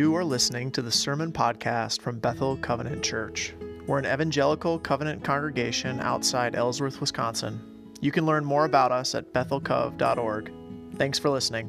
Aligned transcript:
You 0.00 0.16
are 0.16 0.24
listening 0.24 0.70
to 0.70 0.80
the 0.80 0.90
Sermon 0.90 1.30
Podcast 1.30 2.00
from 2.00 2.18
Bethel 2.18 2.56
Covenant 2.56 3.02
Church. 3.02 3.52
We're 3.86 3.98
an 3.98 4.06
evangelical 4.06 4.78
covenant 4.78 5.22
congregation 5.22 6.00
outside 6.00 6.56
Ellsworth, 6.56 7.02
Wisconsin. 7.02 7.60
You 8.00 8.10
can 8.10 8.24
learn 8.24 8.42
more 8.42 8.64
about 8.64 8.92
us 8.92 9.14
at 9.14 9.34
bethelcov.org. 9.34 10.52
Thanks 10.94 11.18
for 11.18 11.28
listening. 11.28 11.68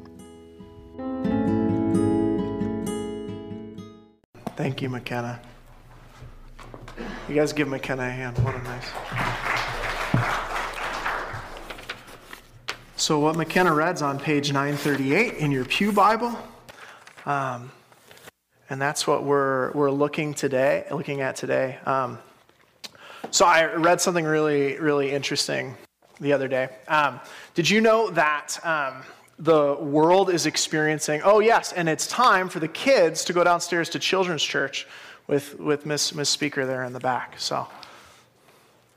Thank 4.56 4.80
you, 4.80 4.88
McKenna. 4.88 5.38
You 7.28 7.34
guys 7.34 7.52
give 7.52 7.68
McKenna 7.68 8.04
a 8.04 8.10
hand. 8.10 8.38
What 8.38 8.54
a 8.54 8.62
nice. 8.62 8.88
So, 12.96 13.18
what 13.18 13.36
McKenna 13.36 13.74
read's 13.74 14.00
on 14.00 14.18
page 14.18 14.54
938 14.54 15.34
in 15.34 15.50
your 15.50 15.66
Pew 15.66 15.92
Bible. 15.92 16.34
Um, 17.26 17.70
and 18.72 18.80
that's 18.80 19.06
what 19.06 19.22
we're, 19.22 19.70
we're 19.72 19.90
looking 19.90 20.32
today, 20.32 20.86
looking 20.90 21.20
at 21.20 21.36
today. 21.36 21.78
Um, 21.84 22.18
so 23.30 23.44
I 23.44 23.74
read 23.74 24.00
something 24.00 24.24
really, 24.24 24.78
really 24.78 25.10
interesting 25.10 25.76
the 26.20 26.32
other 26.32 26.48
day. 26.48 26.70
Um, 26.88 27.20
did 27.52 27.68
you 27.68 27.82
know 27.82 28.08
that 28.12 28.58
um, 28.64 29.02
the 29.38 29.74
world 29.74 30.30
is 30.30 30.46
experiencing, 30.46 31.20
oh 31.22 31.40
yes, 31.40 31.74
and 31.74 31.86
it's 31.86 32.06
time 32.06 32.48
for 32.48 32.60
the 32.60 32.68
kids 32.68 33.26
to 33.26 33.34
go 33.34 33.44
downstairs 33.44 33.90
to 33.90 33.98
children's 33.98 34.42
church 34.42 34.86
with, 35.26 35.60
with 35.60 35.84
Miss, 35.84 36.14
Miss 36.14 36.30
Speaker 36.30 36.64
there 36.64 36.84
in 36.84 36.94
the 36.94 37.00
back. 37.00 37.34
So 37.36 37.68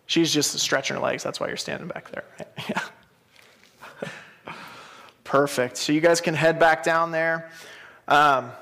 she's 0.06 0.34
just 0.34 0.58
stretching 0.58 0.96
her 0.96 1.04
legs. 1.04 1.22
That's 1.22 1.42
why 1.42 1.50
you're 1.50 1.58
standing 1.58 1.90
back 1.90 2.10
there. 2.12 2.24
yeah. 2.70 4.54
Perfect. 5.26 5.76
So 5.76 5.92
you 5.92 6.00
guys 6.00 6.22
can 6.22 6.34
head 6.34 6.60
back 6.60 6.82
down 6.82 7.12
there. 7.12 7.52
Um, 8.08 8.54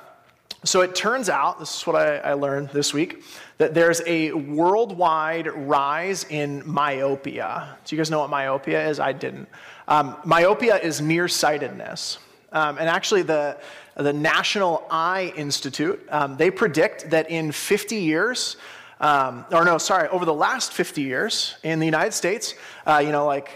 so 0.64 0.82
it 0.82 0.96
turns 0.96 1.30
out, 1.30 1.60
this 1.60 1.78
is 1.78 1.88
what 1.88 1.96
I, 1.96 2.18
I, 2.18 2.34
learned 2.34 2.70
this 2.70 2.94
week, 2.94 3.24
that 3.58 3.74
there's 3.74 4.02
a 4.06 4.32
worldwide 4.32 5.48
rise 5.48 6.26
in 6.30 6.64
myopia. 6.66 7.78
Do 7.86 7.96
you 7.96 8.00
guys 8.00 8.10
know 8.10 8.20
what 8.20 8.30
myopia 8.30 8.88
is? 8.88 9.00
I 9.00 9.12
didn't. 9.12 9.50
Um, 9.88 10.16
myopia 10.24 10.78
is 10.78 11.02
nearsightedness. 11.02 12.18
Um, 12.54 12.78
and 12.78 12.88
actually, 12.88 13.24
the, 13.24 13.58
the 13.98 14.14
National 14.14 14.86
Eye 14.90 15.34
Institute, 15.36 16.06
um, 16.10 16.38
they 16.38 16.50
predict 16.50 17.10
that 17.10 17.30
in 17.30 17.52
50 17.52 17.98
years, 17.98 18.58
um, 19.02 19.46
or 19.52 19.66
no, 19.66 19.78
sorry, 19.78 20.08
over 20.10 20.24
the 20.24 20.34
last 20.34 20.72
50 20.72 21.02
years 21.02 21.56
in 21.64 21.80
the 21.80 21.86
United 21.86 22.14
States, 22.14 22.56
uh, 22.88 23.02
you 23.04 23.12
know, 23.12 23.26
like, 23.26 23.50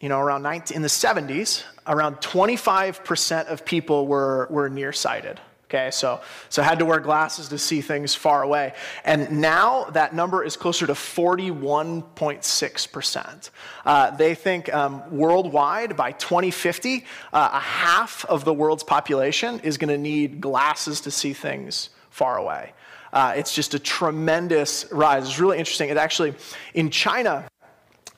you 0.00 0.08
know, 0.10 0.18
around 0.18 0.42
19, 0.42 0.76
in 0.76 0.82
the 0.82 0.88
70s, 0.88 1.62
around 1.86 2.16
25% 2.16 3.46
of 3.46 3.64
people 3.64 4.06
were, 4.06 4.46
were 4.50 4.68
nearsighted. 4.68 5.40
Okay, 5.70 5.90
so, 5.90 6.20
so 6.50 6.62
had 6.62 6.78
to 6.78 6.84
wear 6.84 7.00
glasses 7.00 7.48
to 7.48 7.56
see 7.58 7.80
things 7.80 8.14
far 8.14 8.42
away. 8.42 8.74
And 9.04 9.40
now 9.40 9.84
that 9.84 10.14
number 10.14 10.44
is 10.44 10.58
closer 10.58 10.86
to 10.86 10.92
41.6%. 10.92 13.50
Uh, 13.86 14.10
they 14.10 14.34
think 14.34 14.74
um, 14.74 15.02
worldwide 15.10 15.96
by 15.96 16.12
2050, 16.12 17.06
uh, 17.32 17.48
a 17.52 17.60
half 17.60 18.26
of 18.26 18.44
the 18.44 18.52
world's 18.52 18.84
population 18.84 19.58
is 19.60 19.78
going 19.78 19.88
to 19.88 19.96
need 19.96 20.38
glasses 20.40 21.00
to 21.00 21.10
see 21.10 21.32
things 21.32 21.88
far 22.10 22.36
away. 22.36 22.74
Uh, 23.12 23.32
it's 23.36 23.54
just 23.54 23.74
a 23.74 23.78
tremendous 23.78 24.86
rise. 24.92 25.24
It's 25.24 25.40
really 25.40 25.58
interesting. 25.58 25.88
It 25.88 25.96
actually, 25.96 26.34
in 26.74 26.90
China, 26.90 27.48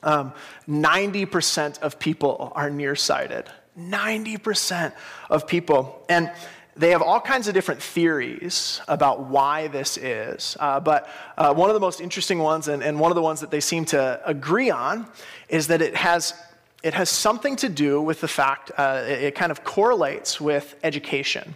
um, 0.03 0.33
90% 0.67 1.79
of 1.79 1.97
people 1.97 2.51
are 2.55 2.69
nearsighted. 2.69 3.45
90% 3.77 4.93
of 5.29 5.47
people. 5.47 6.03
And 6.09 6.31
they 6.77 6.91
have 6.91 7.01
all 7.01 7.19
kinds 7.19 7.47
of 7.47 7.53
different 7.53 7.81
theories 7.81 8.81
about 8.87 9.25
why 9.25 9.67
this 9.67 9.97
is. 9.97 10.55
Uh, 10.59 10.79
but 10.79 11.09
uh, 11.37 11.53
one 11.53 11.69
of 11.69 11.73
the 11.73 11.79
most 11.79 11.99
interesting 11.99 12.39
ones, 12.39 12.67
and, 12.67 12.83
and 12.83 12.99
one 12.99 13.11
of 13.11 13.15
the 13.15 13.21
ones 13.21 13.41
that 13.41 13.51
they 13.51 13.59
seem 13.59 13.85
to 13.85 14.21
agree 14.25 14.69
on, 14.69 15.07
is 15.49 15.67
that 15.67 15.81
it 15.81 15.95
has, 15.95 16.33
it 16.83 16.93
has 16.93 17.09
something 17.09 17.55
to 17.57 17.69
do 17.69 18.01
with 18.01 18.21
the 18.21 18.27
fact 18.27 18.71
uh, 18.77 19.03
it, 19.05 19.23
it, 19.23 19.35
kind 19.35 19.51
of 19.51 19.63
correlates 19.63 20.39
with 20.39 20.75
education. 20.83 21.55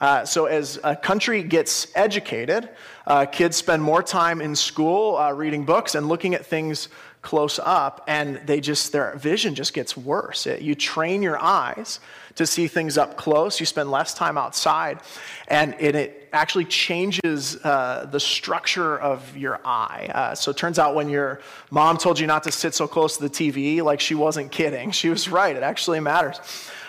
Uh, 0.00 0.24
so, 0.24 0.46
as 0.46 0.78
a 0.84 0.94
country 0.94 1.42
gets 1.42 1.88
educated, 1.96 2.68
uh, 3.06 3.26
kids 3.26 3.56
spend 3.56 3.82
more 3.82 4.02
time 4.02 4.40
in 4.40 4.54
school 4.54 5.16
uh, 5.16 5.32
reading 5.32 5.64
books 5.64 5.96
and 5.96 6.08
looking 6.08 6.34
at 6.34 6.46
things 6.46 6.88
close 7.28 7.60
up, 7.62 8.02
and 8.06 8.36
they 8.46 8.58
just 8.58 8.90
their 8.90 9.14
vision 9.16 9.54
just 9.54 9.74
gets 9.74 9.94
worse. 9.94 10.46
It, 10.46 10.62
you 10.62 10.74
train 10.74 11.20
your 11.20 11.38
eyes 11.38 12.00
to 12.36 12.46
see 12.46 12.68
things 12.68 12.96
up 12.96 13.18
close. 13.18 13.60
You 13.60 13.66
spend 13.66 13.90
less 13.90 14.14
time 14.14 14.38
outside, 14.38 15.00
and 15.46 15.74
it, 15.78 15.94
it 15.94 16.30
actually 16.32 16.64
changes 16.64 17.62
uh, 17.64 18.08
the 18.10 18.18
structure 18.18 18.98
of 18.98 19.36
your 19.36 19.60
eye. 19.62 20.10
Uh, 20.14 20.34
so 20.34 20.50
it 20.52 20.56
turns 20.56 20.78
out 20.78 20.94
when 20.94 21.10
your 21.10 21.42
mom 21.70 21.98
told 21.98 22.18
you 22.18 22.26
not 22.26 22.44
to 22.44 22.50
sit 22.50 22.74
so 22.74 22.88
close 22.88 23.18
to 23.18 23.28
the 23.28 23.30
TV, 23.30 23.82
like 23.82 24.00
she 24.00 24.14
wasn't 24.14 24.50
kidding. 24.50 24.90
She 24.90 25.10
was 25.10 25.28
right. 25.28 25.54
It 25.54 25.62
actually 25.62 26.00
matters. 26.00 26.40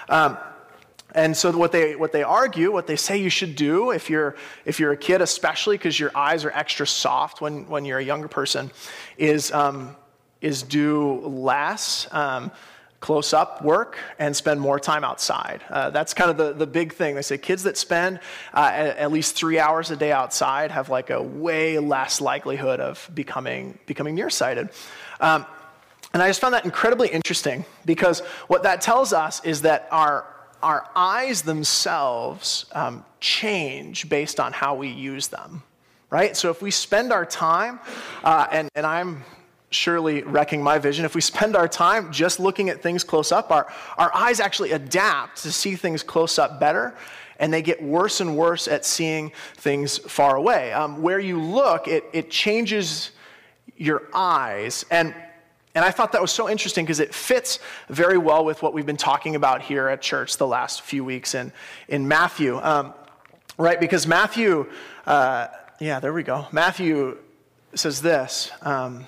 Um, 0.07 0.37
and 1.15 1.35
so 1.35 1.51
what 1.51 1.73
they, 1.73 1.97
what 1.97 2.13
they 2.13 2.23
argue, 2.23 2.71
what 2.71 2.87
they 2.87 2.95
say 2.95 3.17
you 3.17 3.29
should 3.29 3.57
do 3.57 3.91
if 3.91 4.09
you're, 4.09 4.37
if 4.63 4.79
you're 4.79 4.93
a 4.93 4.97
kid, 4.97 5.21
especially 5.21 5.75
because 5.75 5.99
your 5.99 6.11
eyes 6.15 6.45
are 6.45 6.51
extra 6.51 6.87
soft 6.87 7.41
when, 7.41 7.67
when 7.67 7.83
you're 7.83 7.99
a 7.99 8.05
younger 8.05 8.29
person, 8.29 8.71
is, 9.17 9.51
um, 9.51 9.97
is 10.41 10.63
do 10.63 11.19
less. 11.21 12.07
Um, 12.11 12.51
close 12.99 13.33
up 13.33 13.63
work 13.63 13.97
and 14.17 14.35
spend 14.35 14.59
more 14.59 14.79
time 14.79 15.03
outside. 15.03 15.63
Uh, 15.69 15.89
that's 15.89 16.13
kind 16.13 16.29
of 16.29 16.37
the, 16.37 16.53
the 16.53 16.67
big 16.67 16.93
thing. 16.93 17.15
They 17.15 17.21
say 17.21 17.37
kids 17.37 17.63
that 17.63 17.77
spend 17.77 18.19
uh, 18.53 18.71
at, 18.73 18.97
at, 18.97 19.11
least 19.11 19.35
three 19.35 19.57
hours 19.57 19.89
a 19.91 19.95
day 19.95 20.11
outside 20.11 20.71
have 20.71 20.89
like 20.89 21.09
a 21.09 21.21
way 21.21 21.79
less 21.79 22.19
likelihood 22.19 22.79
of 22.79 23.09
becoming, 23.13 23.77
becoming 23.85 24.15
nearsighted. 24.15 24.69
Um, 25.21 25.45
and 26.13 26.21
I 26.21 26.27
just 26.27 26.41
found 26.41 26.53
that 26.53 26.65
incredibly 26.65 27.07
interesting 27.07 27.63
because 27.85 28.19
what 28.47 28.63
that 28.63 28.81
tells 28.81 29.13
us 29.13 29.43
is 29.45 29.61
that 29.61 29.87
our, 29.91 30.25
our 30.61 30.89
eyes 30.95 31.43
themselves 31.43 32.65
um, 32.73 33.05
change 33.21 34.09
based 34.09 34.39
on 34.39 34.51
how 34.51 34.75
we 34.75 34.89
use 34.89 35.27
them 35.27 35.63
right? 36.11 36.35
So 36.35 36.49
if 36.49 36.59
we 36.59 36.71
spend 36.71 37.13
our 37.13 37.23
time, 37.23 37.79
uh, 38.23 38.47
and, 38.51 38.67
and 38.73 38.83
I'm 38.83 39.23
surely 39.71 40.23
wrecking 40.23 40.63
my 40.63 40.79
vision. 40.79 41.05
If 41.05 41.15
we 41.15 41.21
spend 41.21 41.55
our 41.55 41.67
time 41.67 42.11
just 42.11 42.39
looking 42.39 42.69
at 42.69 42.81
things 42.81 43.03
close 43.03 43.31
up, 43.31 43.51
our, 43.51 43.71
our 43.97 44.13
eyes 44.15 44.39
actually 44.39 44.71
adapt 44.71 45.43
to 45.43 45.51
see 45.51 45.75
things 45.75 46.03
close 46.03 46.39
up 46.39 46.59
better, 46.59 46.95
and 47.39 47.53
they 47.53 47.61
get 47.61 47.81
worse 47.81 48.19
and 48.19 48.35
worse 48.35 48.67
at 48.67 48.85
seeing 48.85 49.31
things 49.55 49.97
far 49.97 50.35
away. 50.35 50.73
Um, 50.73 51.01
where 51.01 51.19
you 51.19 51.41
look, 51.41 51.87
it, 51.87 52.03
it 52.13 52.29
changes 52.29 53.11
your 53.77 54.03
eyes. 54.13 54.85
And, 54.91 55.15
and 55.73 55.85
I 55.85 55.91
thought 55.91 56.11
that 56.11 56.21
was 56.21 56.31
so 56.31 56.49
interesting 56.49 56.83
because 56.83 56.99
it 56.99 57.13
fits 57.13 57.59
very 57.87 58.17
well 58.17 58.43
with 58.43 58.61
what 58.61 58.73
we've 58.73 58.85
been 58.85 58.97
talking 58.97 59.35
about 59.35 59.61
here 59.61 59.87
at 59.87 60.01
church 60.01 60.37
the 60.37 60.47
last 60.47 60.81
few 60.81 61.05
weeks 61.05 61.33
in, 61.33 61.53
in 61.87 62.07
Matthew. 62.07 62.57
Um, 62.57 62.93
right? 63.57 63.79
Because 63.79 64.05
Matthew, 64.05 64.69
uh, 65.05 65.47
yeah, 65.79 65.99
there 65.99 66.11
we 66.11 66.23
go. 66.23 66.47
Matthew 66.51 67.17
says 67.75 68.01
this. 68.01 68.51
Um, 68.63 69.05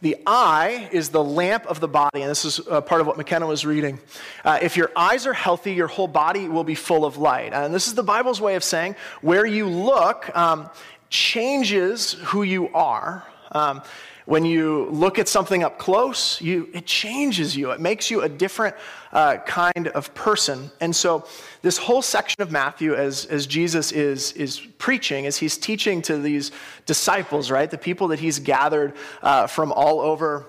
the 0.00 0.16
eye 0.26 0.88
is 0.92 1.08
the 1.08 1.22
lamp 1.22 1.66
of 1.66 1.80
the 1.80 1.88
body, 1.88 2.22
and 2.22 2.30
this 2.30 2.44
is 2.44 2.60
uh, 2.68 2.80
part 2.80 3.00
of 3.00 3.06
what 3.06 3.16
McKenna 3.16 3.46
was 3.46 3.66
reading. 3.66 3.98
Uh, 4.44 4.58
if 4.62 4.76
your 4.76 4.90
eyes 4.94 5.26
are 5.26 5.32
healthy, 5.32 5.72
your 5.74 5.88
whole 5.88 6.08
body 6.08 6.48
will 6.48 6.64
be 6.64 6.74
full 6.74 7.04
of 7.04 7.16
light. 7.16 7.52
And 7.52 7.74
this 7.74 7.86
is 7.88 7.94
the 7.94 8.02
Bible's 8.02 8.40
way 8.40 8.54
of 8.54 8.62
saying 8.62 8.96
where 9.20 9.44
you 9.44 9.68
look 9.68 10.34
um, 10.36 10.70
changes 11.10 12.12
who 12.12 12.42
you 12.42 12.68
are. 12.68 13.26
Um, 13.50 13.82
when 14.28 14.44
you 14.44 14.90
look 14.90 15.18
at 15.18 15.26
something 15.26 15.62
up 15.62 15.78
close, 15.78 16.38
you, 16.42 16.68
it 16.74 16.84
changes 16.84 17.56
you. 17.56 17.70
It 17.70 17.80
makes 17.80 18.10
you 18.10 18.20
a 18.20 18.28
different 18.28 18.76
uh, 19.10 19.38
kind 19.38 19.88
of 19.88 20.12
person. 20.14 20.70
And 20.82 20.94
so, 20.94 21.26
this 21.62 21.78
whole 21.78 22.02
section 22.02 22.42
of 22.42 22.50
Matthew, 22.50 22.94
as, 22.94 23.24
as 23.24 23.46
Jesus 23.46 23.90
is, 23.90 24.32
is 24.32 24.60
preaching, 24.76 25.24
as 25.24 25.38
he's 25.38 25.56
teaching 25.56 26.02
to 26.02 26.18
these 26.18 26.50
disciples, 26.84 27.50
right, 27.50 27.70
the 27.70 27.78
people 27.78 28.08
that 28.08 28.18
he's 28.18 28.38
gathered 28.38 28.92
uh, 29.22 29.46
from 29.46 29.72
all 29.72 29.98
over, 29.98 30.44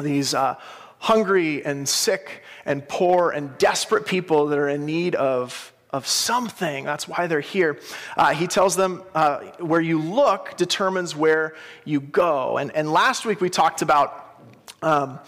these 0.00 0.34
uh, 0.34 0.56
hungry 0.98 1.64
and 1.64 1.88
sick 1.88 2.42
and 2.66 2.88
poor 2.88 3.30
and 3.30 3.56
desperate 3.58 4.06
people 4.06 4.48
that 4.48 4.58
are 4.58 4.68
in 4.68 4.84
need 4.84 5.14
of 5.14 5.72
of 5.94 6.08
something. 6.08 6.84
That's 6.84 7.06
why 7.06 7.28
they're 7.28 7.40
here. 7.40 7.78
Uh, 8.16 8.34
he 8.34 8.48
tells 8.48 8.74
them 8.74 9.04
uh, 9.14 9.38
where 9.60 9.80
you 9.80 10.00
look 10.00 10.56
determines 10.56 11.14
where 11.14 11.54
you 11.84 12.00
go. 12.00 12.58
And, 12.58 12.74
and 12.74 12.92
last 12.92 13.24
week 13.24 13.40
we 13.40 13.48
talked 13.48 13.80
about 13.80 14.42
um, 14.82 15.20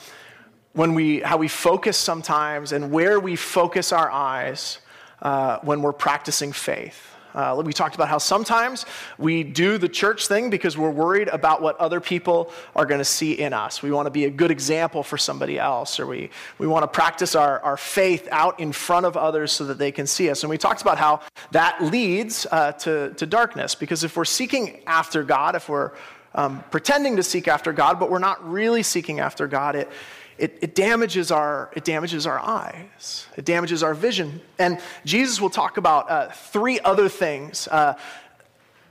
when 0.72 0.94
we, 0.94 1.20
how 1.20 1.36
we 1.36 1.46
focus 1.46 1.96
sometimes 1.96 2.72
and 2.72 2.90
where 2.90 3.20
we 3.20 3.36
focus 3.36 3.92
our 3.92 4.10
eyes 4.10 4.80
uh, 5.22 5.58
when 5.62 5.82
we're 5.82 5.92
practicing 5.92 6.50
faith. 6.50 7.15
Uh, 7.36 7.62
we 7.64 7.72
talked 7.72 7.94
about 7.94 8.08
how 8.08 8.16
sometimes 8.16 8.86
we 9.18 9.44
do 9.44 9.76
the 9.76 9.88
church 9.88 10.26
thing 10.26 10.48
because 10.48 10.78
we're 10.78 10.90
worried 10.90 11.28
about 11.28 11.60
what 11.60 11.76
other 11.76 12.00
people 12.00 12.50
are 12.74 12.86
going 12.86 12.98
to 12.98 13.04
see 13.04 13.34
in 13.34 13.52
us. 13.52 13.82
We 13.82 13.90
want 13.90 14.06
to 14.06 14.10
be 14.10 14.24
a 14.24 14.30
good 14.30 14.50
example 14.50 15.02
for 15.02 15.18
somebody 15.18 15.58
else, 15.58 16.00
or 16.00 16.06
we, 16.06 16.30
we 16.58 16.66
want 16.66 16.82
to 16.82 16.88
practice 16.88 17.34
our, 17.34 17.60
our 17.60 17.76
faith 17.76 18.26
out 18.32 18.58
in 18.58 18.72
front 18.72 19.04
of 19.04 19.18
others 19.18 19.52
so 19.52 19.66
that 19.66 19.76
they 19.76 19.92
can 19.92 20.06
see 20.06 20.30
us. 20.30 20.42
And 20.42 20.50
we 20.50 20.56
talked 20.56 20.80
about 20.80 20.96
how 20.96 21.20
that 21.50 21.82
leads 21.82 22.46
uh, 22.50 22.72
to, 22.72 23.12
to 23.14 23.26
darkness 23.26 23.74
because 23.74 24.02
if 24.02 24.16
we're 24.16 24.24
seeking 24.24 24.80
after 24.86 25.22
God, 25.22 25.54
if 25.54 25.68
we're 25.68 25.92
um, 26.34 26.64
pretending 26.70 27.16
to 27.16 27.22
seek 27.22 27.48
after 27.48 27.72
God, 27.72 28.00
but 28.00 28.10
we're 28.10 28.18
not 28.18 28.48
really 28.48 28.82
seeking 28.82 29.20
after 29.20 29.46
God, 29.46 29.76
it, 29.76 29.90
it, 30.38 30.58
it, 30.60 30.74
damages 30.74 31.30
our, 31.30 31.70
it 31.74 31.84
damages 31.84 32.26
our 32.26 32.38
eyes. 32.38 33.26
It 33.36 33.44
damages 33.44 33.82
our 33.82 33.94
vision. 33.94 34.40
And 34.58 34.80
Jesus 35.04 35.40
will 35.40 35.50
talk 35.50 35.78
about 35.78 36.10
uh, 36.10 36.28
three 36.30 36.78
other 36.80 37.08
things 37.08 37.68
uh, 37.68 37.94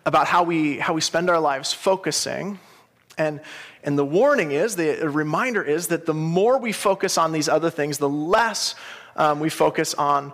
about 0.05 0.27
how 0.27 0.43
we, 0.43 0.77
how 0.77 0.93
we 0.93 1.01
spend 1.01 1.29
our 1.29 1.39
lives 1.39 1.71
focusing. 1.71 2.59
And, 3.17 3.41
and 3.83 3.97
the 3.97 4.05
warning 4.05 4.51
is, 4.51 4.75
the 4.75 5.07
reminder 5.09 5.63
is 5.63 5.87
that 5.87 6.05
the 6.05 6.13
more 6.13 6.57
we 6.57 6.71
focus 6.71 7.17
on 7.17 7.31
these 7.31 7.47
other 7.47 7.69
things, 7.69 7.97
the 7.99 8.09
less 8.09 8.75
um, 9.15 9.39
we 9.39 9.49
focus 9.49 9.93
on, 9.93 10.33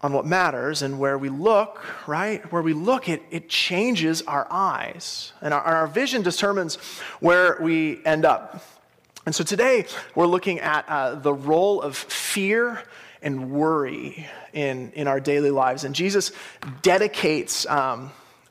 on 0.00 0.12
what 0.12 0.24
matters. 0.24 0.82
And 0.82 0.98
where 0.98 1.18
we 1.18 1.28
look, 1.28 1.84
right, 2.08 2.50
where 2.50 2.62
we 2.62 2.72
look, 2.72 3.08
it, 3.08 3.22
it 3.30 3.48
changes 3.48 4.22
our 4.22 4.46
eyes. 4.50 5.32
And 5.42 5.52
our, 5.52 5.60
our 5.60 5.86
vision 5.86 6.22
determines 6.22 6.76
where 7.20 7.58
we 7.60 8.04
end 8.06 8.24
up. 8.24 8.64
And 9.24 9.34
so 9.34 9.44
today 9.44 9.86
we're 10.16 10.26
looking 10.26 10.58
at 10.58 10.88
uh, 10.88 11.14
the 11.14 11.32
role 11.32 11.80
of 11.80 11.96
fear 11.96 12.82
and 13.22 13.52
worry 13.52 14.26
in, 14.52 14.90
in 14.92 15.06
our 15.06 15.20
daily 15.20 15.52
lives. 15.52 15.84
And 15.84 15.94
Jesus 15.94 16.32
dedicates, 16.82 17.64
um, 17.66 18.10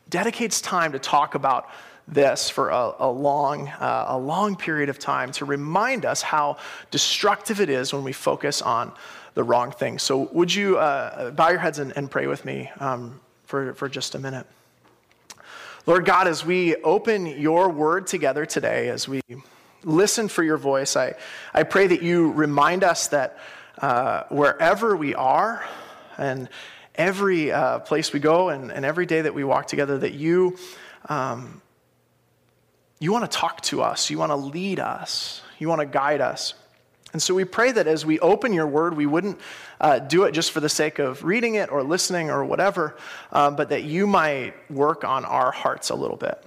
dedicates 0.09 0.61
time 0.61 0.93
to 0.93 0.99
talk 0.99 1.35
about 1.35 1.69
this 2.07 2.49
for 2.49 2.69
a, 2.69 2.93
a 2.99 3.11
long, 3.11 3.67
uh, 3.67 4.05
a 4.09 4.17
long 4.17 4.55
period 4.55 4.87
of 4.87 4.97
time 4.97 5.33
to 5.33 5.45
remind 5.45 6.05
us 6.05 6.21
how 6.21 6.57
destructive 6.89 7.59
it 7.59 7.69
is 7.69 7.93
when 7.93 8.05
we 8.05 8.13
focus 8.13 8.61
on 8.61 8.93
the 9.33 9.43
wrong 9.43 9.71
thing. 9.71 9.99
So, 9.99 10.29
would 10.31 10.53
you 10.53 10.77
uh, 10.77 11.31
bow 11.31 11.49
your 11.49 11.59
heads 11.59 11.79
and, 11.79 11.95
and 11.95 12.09
pray 12.09 12.27
with 12.27 12.43
me 12.43 12.69
um, 12.79 13.19
for, 13.45 13.73
for 13.73 13.87
just 13.87 14.15
a 14.15 14.19
minute? 14.19 14.45
Lord 15.85 16.05
God, 16.05 16.27
as 16.27 16.45
we 16.45 16.75
open 16.77 17.25
your 17.25 17.69
word 17.69 18.07
together 18.07 18.45
today, 18.45 18.89
as 18.89 19.07
we 19.07 19.21
listen 19.83 20.27
for 20.27 20.43
your 20.43 20.57
voice. 20.57 20.95
I, 20.95 21.15
I 21.53 21.63
pray 21.63 21.87
that 21.87 22.01
you 22.01 22.31
remind 22.31 22.83
us 22.83 23.07
that 23.09 23.37
uh, 23.81 24.23
wherever 24.29 24.95
we 24.95 25.15
are 25.15 25.65
and 26.17 26.49
every 26.95 27.51
uh, 27.51 27.79
place 27.79 28.13
we 28.13 28.19
go 28.19 28.49
and, 28.49 28.71
and, 28.71 28.85
every 28.85 29.05
day 29.05 29.21
that 29.21 29.33
we 29.33 29.43
walk 29.43 29.67
together, 29.67 29.97
that 29.97 30.13
you, 30.13 30.57
um, 31.09 31.61
you 32.99 33.11
want 33.11 33.29
to 33.29 33.37
talk 33.37 33.61
to 33.61 33.81
us, 33.81 34.09
you 34.09 34.17
want 34.17 34.31
to 34.31 34.35
lead 34.35 34.79
us, 34.79 35.41
you 35.57 35.67
want 35.67 35.79
to 35.79 35.87
guide 35.87 36.21
us. 36.21 36.53
And 37.13 37.21
so 37.21 37.33
we 37.33 37.43
pray 37.43 37.71
that 37.71 37.87
as 37.87 38.05
we 38.05 38.19
open 38.19 38.53
your 38.53 38.67
word, 38.67 38.95
we 38.95 39.05
wouldn't 39.05 39.39
uh, 39.79 39.99
do 39.99 40.23
it 40.23 40.33
just 40.33 40.51
for 40.51 40.59
the 40.59 40.69
sake 40.69 40.99
of 40.99 41.23
reading 41.23 41.55
it 41.55 41.71
or 41.71 41.83
listening 41.83 42.29
or 42.29 42.45
whatever, 42.45 42.95
um, 43.31 43.55
but 43.55 43.69
that 43.69 43.83
you 43.83 44.05
might 44.05 44.53
work 44.69 45.03
on 45.03 45.25
our 45.25 45.51
hearts 45.51 45.89
a 45.89 45.95
little 45.95 46.17
bit 46.17 46.45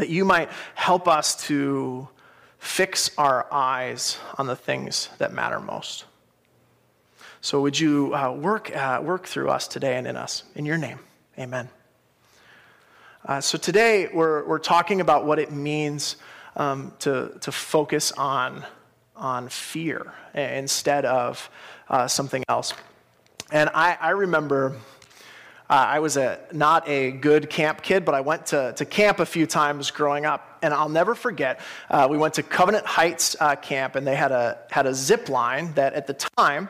that 0.00 0.08
you 0.08 0.24
might 0.24 0.48
help 0.74 1.06
us 1.06 1.46
to 1.46 2.08
fix 2.58 3.10
our 3.18 3.46
eyes 3.52 4.18
on 4.38 4.46
the 4.46 4.56
things 4.56 5.10
that 5.18 5.30
matter 5.30 5.60
most. 5.60 6.06
So, 7.42 7.60
would 7.60 7.78
you 7.78 8.14
uh, 8.14 8.32
work, 8.32 8.74
uh, 8.74 9.02
work 9.02 9.26
through 9.26 9.50
us 9.50 9.68
today 9.68 9.98
and 9.98 10.06
in 10.06 10.16
us? 10.16 10.44
In 10.54 10.64
your 10.64 10.78
name, 10.78 11.00
amen. 11.38 11.68
Uh, 13.26 13.42
so, 13.42 13.58
today 13.58 14.08
we're, 14.10 14.42
we're 14.46 14.58
talking 14.58 15.02
about 15.02 15.26
what 15.26 15.38
it 15.38 15.52
means 15.52 16.16
um, 16.56 16.94
to, 17.00 17.36
to 17.42 17.52
focus 17.52 18.10
on, 18.12 18.64
on 19.14 19.50
fear 19.50 20.14
instead 20.32 21.04
of 21.04 21.50
uh, 21.90 22.08
something 22.08 22.42
else. 22.48 22.72
And 23.52 23.68
I, 23.74 23.98
I 24.00 24.10
remember 24.10 24.76
uh, 25.70 25.74
I 25.74 26.00
was 26.00 26.16
a, 26.16 26.40
not 26.52 26.88
a 26.88 27.12
good 27.12 27.48
camp 27.48 27.80
kid, 27.80 28.04
but 28.04 28.12
I 28.12 28.22
went 28.22 28.46
to, 28.46 28.72
to 28.72 28.84
camp 28.84 29.20
a 29.20 29.26
few 29.26 29.46
times 29.46 29.92
growing 29.92 30.26
up. 30.26 30.58
And 30.62 30.74
I'll 30.74 30.88
never 30.88 31.14
forget, 31.14 31.60
uh, 31.88 32.08
we 32.10 32.18
went 32.18 32.34
to 32.34 32.42
Covenant 32.42 32.84
Heights 32.86 33.36
uh, 33.38 33.54
Camp, 33.54 33.94
and 33.94 34.04
they 34.04 34.16
had 34.16 34.32
a, 34.32 34.58
had 34.68 34.86
a 34.86 34.92
zip 34.92 35.28
line 35.28 35.72
that 35.74 35.94
at 35.94 36.08
the 36.08 36.14
time 36.14 36.68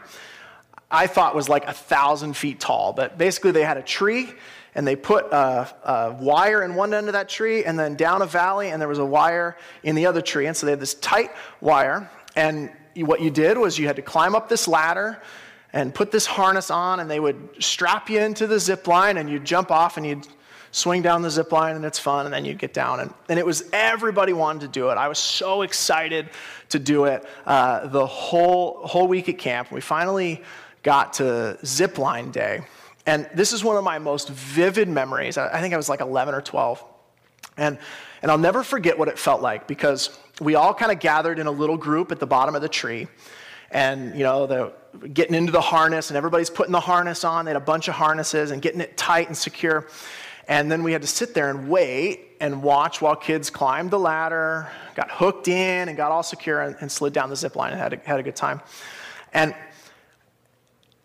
I 0.91 1.07
thought 1.07 1.35
was 1.35 1.49
like 1.49 1.67
a 1.67 1.73
thousand 1.73 2.37
feet 2.37 2.61
tall. 2.61 2.93
But 2.93 3.17
basically, 3.17 3.53
they 3.53 3.65
had 3.65 3.79
a 3.79 3.83
tree, 3.83 4.35
and 4.75 4.87
they 4.87 4.97
put 4.97 5.25
a, 5.33 5.75
a, 5.83 6.13
wire 6.21 6.63
in 6.63 6.75
one 6.75 6.93
end 6.93 7.07
of 7.07 7.15
that 7.15 7.31
tree, 7.31 7.65
and 7.65 7.79
then 7.79 7.95
down 7.95 8.21
a 8.21 8.27
valley, 8.27 8.69
and 8.69 8.83
there 8.83 8.89
was 8.89 8.99
a 8.99 9.07
wire 9.07 9.57
in 9.83 9.95
the 9.95 10.05
other 10.05 10.21
tree. 10.21 10.47
And 10.47 10.55
so 10.55 10.67
they 10.67 10.73
had 10.73 10.81
this 10.81 10.95
tight 10.95 11.31
wire, 11.63 12.11
and 12.37 12.71
what 12.97 13.23
you 13.23 13.31
did 13.31 13.57
was 13.57 13.79
you 13.79 13.87
had 13.87 13.97
to 13.97 14.03
climb 14.03 14.35
up 14.35 14.51
this 14.51 14.69
ladder 14.69 15.23
and 15.73 15.95
put 15.95 16.11
this 16.11 16.27
harness 16.27 16.71
on, 16.71 17.01
and 17.01 17.11
they 17.11 17.21
would 17.21 17.49
strap 17.59 18.11
you 18.11 18.21
into 18.21 18.47
the 18.47 18.59
zip 18.59 18.87
line, 18.87 19.17
and 19.17 19.31
you'd 19.31 19.45
jump 19.45 19.71
off 19.71 19.97
and 19.97 20.07
you'd 20.07 20.27
swing 20.73 21.03
down 21.03 21.23
the 21.23 21.31
zip 21.31 21.53
line, 21.53 21.77
and 21.77 21.85
it's 21.85 21.99
fun, 21.99 22.27
and 22.27 22.35
then 22.35 22.45
you'd 22.45 22.59
get 22.59 22.73
down. 22.73 23.01
And, 23.01 23.15
and 23.29 23.39
it 23.39 23.47
was 23.47 23.69
everybody 23.73 24.33
wanted 24.33 24.61
to 24.63 24.69
do 24.69 24.91
it. 24.91 24.95
I 24.95 25.09
was 25.09 25.19
so 25.19 25.63
excited 25.63 26.31
to 26.71 26.79
do 26.79 27.05
it 27.05 27.25
uh, 27.47 27.89
the 27.89 28.07
whole, 28.07 28.87
whole 28.87 29.09
week 29.09 29.29
at 29.29 29.39
camp. 29.39 29.73
We 29.73 29.81
finally 29.81 30.43
got 30.83 31.15
to 31.15 31.59
zip 31.65 31.99
line 31.99 32.31
day. 32.31 32.63
And 33.07 33.29
this 33.35 33.53
is 33.53 33.65
one 33.65 33.77
of 33.77 33.85
my 33.85 33.99
most 33.99 34.29
vivid 34.29 34.89
memories. 34.89 35.39
I 35.39 35.61
think 35.61 35.75
I 35.75 35.77
was 35.77 35.89
like 35.89 36.01
11 36.01 36.35
or 36.35 36.41
12. 36.41 36.85
And, 37.57 37.79
and 38.23 38.31
I'll 38.31 38.39
never 38.39 38.63
forget 38.63 38.99
what 38.99 39.09
it 39.09 39.19
felt 39.19 39.43
like 39.43 39.67
because 39.67 40.17
we 40.41 40.55
all 40.55 40.73
kind 40.73 40.93
of 40.93 41.01
gathered 41.01 41.39
in 41.39 41.47
a 41.47 41.51
little 41.51 41.77
group 41.77 42.13
at 42.13 42.21
the 42.21 42.27
bottom 42.27 42.55
of 42.55 42.63
the 42.63 42.69
tree 42.69 43.09
and 43.71 44.15
you 44.17 44.25
know 44.25 44.47
the 44.47 44.73
getting 45.13 45.35
into 45.35 45.53
the 45.53 45.61
harness 45.61 46.11
and 46.11 46.17
everybody's 46.17 46.51
putting 46.51 46.73
the 46.73 46.81
harness 46.81 47.25
on. 47.25 47.45
They 47.45 47.51
had 47.51 47.57
a 47.57 47.65
bunch 47.65 47.89
of 47.89 47.95
harnesses 47.95 48.51
and 48.51 48.61
getting 48.61 48.81
it 48.81 48.97
tight 48.97 49.29
and 49.29 49.37
secure. 49.37 49.87
And 50.49 50.71
then 50.71 50.83
we 50.83 50.93
had 50.93 51.03
to 51.03 51.09
sit 51.09 51.33
there 51.33 51.49
and 51.49 51.69
wait 51.69 52.37
and 52.41 52.63
watch 52.63 53.01
while 53.01 53.15
kids 53.15 53.51
climbed 53.51 53.91
the 53.91 53.99
ladder 53.99 54.69
got 54.97 55.11
hooked 55.11 55.47
in 55.47 55.89
and 55.89 55.97
got 55.97 56.11
all 56.11 56.25
secure 56.25 56.63
and, 56.63 56.77
and 56.81 56.91
slid 56.91 57.13
down 57.13 57.31
the 57.31 57.37
zip 57.37 57.55
line 57.55 57.73
and 57.73 57.81
had 57.81 57.93
a, 57.93 57.97
had 57.99 58.19
a 58.19 58.23
good 58.23 58.35
time. 58.35 58.61
And 59.33 59.55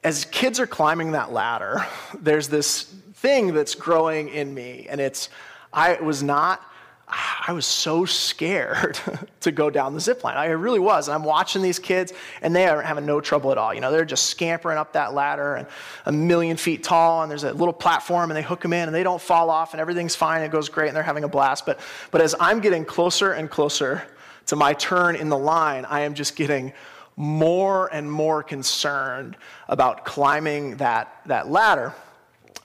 as 0.06 0.26
kids 0.26 0.60
are 0.60 0.68
climbing 0.68 1.12
that 1.14 1.34
ladder 1.34 1.86
there's 2.22 2.48
this 2.48 2.84
thing 3.16 3.54
that's 3.54 3.76
growing 3.76 4.30
in 4.30 4.54
me 4.54 4.86
and 4.90 5.02
it's 5.02 5.30
i 5.74 5.96
was 5.96 6.22
not 6.22 6.62
I 7.08 7.52
was 7.52 7.68
so 7.68 8.06
scared 8.06 8.98
to 9.42 9.52
go 9.52 9.70
down 9.70 9.94
the 9.94 10.00
zip 10.00 10.24
line. 10.24 10.38
I 10.38 10.48
really 10.48 10.80
was. 10.80 11.08
And 11.08 11.14
I'm 11.14 11.24
watching 11.24 11.62
these 11.62 11.78
kids, 11.78 12.12
and 12.42 12.56
they 12.56 12.68
are 12.68 12.82
having 12.82 13.06
no 13.06 13.22
trouble 13.22 13.52
at 13.52 13.60
all. 13.60 13.74
You 13.74 13.82
know, 13.82 13.92
they're 13.92 14.06
just 14.06 14.26
scampering 14.26 14.80
up 14.80 14.94
that 14.94 15.14
ladder 15.14 15.56
and 15.56 15.68
a 16.06 16.12
million 16.12 16.58
feet 16.58 16.84
tall, 16.84 17.22
and 17.22 17.30
there's 17.30 17.44
a 17.44 17.54
little 17.54 17.74
platform, 17.74 18.32
and 18.32 18.38
they 18.38 18.42
hook 18.42 18.62
them 18.62 18.74
in, 18.74 18.88
and 18.88 18.96
they 18.96 19.04
don't 19.04 19.22
fall 19.22 19.52
off, 19.52 19.74
and 19.74 19.82
everything's 19.82 20.16
fine. 20.16 20.42
It 20.42 20.52
goes 20.52 20.68
great, 20.68 20.88
and 20.88 20.96
they're 20.96 21.04
having 21.04 21.24
a 21.24 21.28
blast. 21.28 21.66
But, 21.66 21.80
but 22.10 22.22
as 22.22 22.34
I'm 22.40 22.60
getting 22.60 22.84
closer 22.84 23.34
and 23.34 23.50
closer 23.50 24.04
to 24.48 24.56
my 24.56 24.74
turn 24.74 25.16
in 25.16 25.30
the 25.30 25.38
line, 25.38 25.86
I 25.86 26.02
am 26.02 26.16
just 26.16 26.36
getting 26.36 26.74
more 27.16 27.88
and 27.94 28.12
more 28.12 28.42
concerned 28.42 29.38
about 29.68 30.06
climbing 30.06 30.78
that, 30.78 31.22
that 31.28 31.50
ladder. 31.50 31.94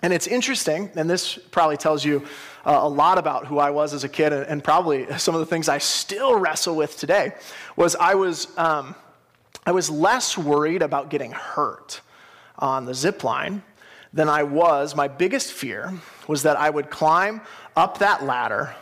And 0.03 0.15
it's 0.15 0.27
interesting, 0.27 0.91
and 0.97 1.11
this 1.11 1.39
probably 1.51 1.77
tells 1.77 2.05
you 2.05 2.27
uh, 2.65 2.79
a 2.83 2.89
lot 2.89 3.19
about 3.19 3.47
who 3.47 3.59
I 3.59 3.71
was 3.71 3.95
as 3.95 4.05
a 4.05 4.09
kid, 4.09 4.33
and, 4.33 4.47
and, 4.47 4.65
probably 4.65 5.07
some 5.19 5.35
of 5.35 5.41
the 5.41 5.47
things 5.47 5.69
I 5.69 5.79
still 5.79 6.39
wrestle 6.39 6.77
with 6.77 6.97
today, 6.97 7.33
was 7.77 7.97
I 7.97 8.15
was, 8.15 8.57
um, 8.59 8.95
I 9.67 9.73
was 9.73 9.91
less 9.91 10.37
worried 10.37 10.83
about 10.83 11.11
getting 11.11 11.33
hurt 11.33 12.01
on 12.59 12.85
the 12.85 12.95
zip 12.95 13.25
line 13.25 13.63
than 14.13 14.29
I 14.29 14.43
was. 14.43 14.95
My 14.95 15.09
biggest 15.09 15.53
fear 15.53 15.93
was 16.27 16.43
that 16.43 16.59
I 16.59 16.69
would 16.69 16.91
climb 16.91 17.41
up 17.77 17.99
that 17.99 18.25
ladder 18.25 18.75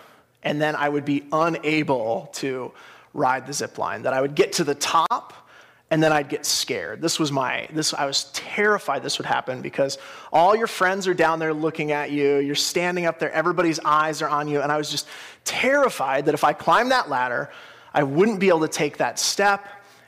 and 0.42 0.61
then 0.61 0.76
I 0.76 0.88
would 0.88 1.04
be 1.04 1.25
unable 1.32 2.30
to 2.35 2.73
ride 3.12 3.47
the 3.47 3.52
zip 3.52 3.78
line, 3.78 4.02
that 4.02 4.12
I 4.12 4.20
would 4.20 4.35
get 4.35 4.52
to 4.54 4.64
the 4.64 4.75
top 4.75 5.47
and 5.90 6.02
then 6.02 6.12
I'd 6.12 6.28
get 6.28 6.45
scared. 6.45 7.00
This 7.00 7.18
was 7.18 7.33
my 7.33 7.66
this 7.73 7.95
I 7.95 8.04
was 8.04 8.25
terrified 8.35 9.02
this 9.02 9.18
would 9.18 9.26
happen 9.26 9.62
because 9.62 9.99
all 10.33 10.54
your 10.54 10.66
friends 10.66 11.07
are 11.07 11.14
down 11.14 11.38
there 11.38 11.54
looking 11.54 11.92
at 11.92 12.11
you, 12.11 12.38
you're 12.38 12.54
standing 12.54 13.07
up 13.07 13.18
there, 13.18 13.33
everybody's 13.33 13.80
eyes 13.80 14.21
are 14.21 14.28
on 14.28 14.49
you 14.49 14.61
and 14.61 14.71
I 14.71 14.76
was 14.76 14.90
just 14.90 15.07
terrified 15.45 16.26
that 16.26 16.35
if 16.35 16.45
I 16.45 16.52
climbed 16.52 16.90
that 16.90 17.09
ladder, 17.09 17.50
I 17.95 18.02
wouldn't 18.02 18.38
be 18.38 18.49
able 18.49 18.61
to 18.61 18.68
take 18.68 18.99
that 18.99 19.18
step 19.18 19.66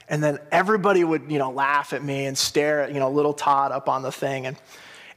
and 0.09 0.23
then 0.23 0.39
everybody 0.51 1.05
would, 1.05 1.31
you 1.31 1.39
know, 1.39 1.51
laugh 1.51 1.93
at 1.93 2.03
me 2.03 2.27
and 2.27 2.37
stare 2.37 2.83
at, 2.83 2.93
you 2.93 2.99
know, 2.99 3.11
little 3.11 3.33
Todd 3.33 3.73
up 3.73 3.89
on 3.89 4.03
the 4.03 4.13
thing 4.13 4.47
and 4.47 4.57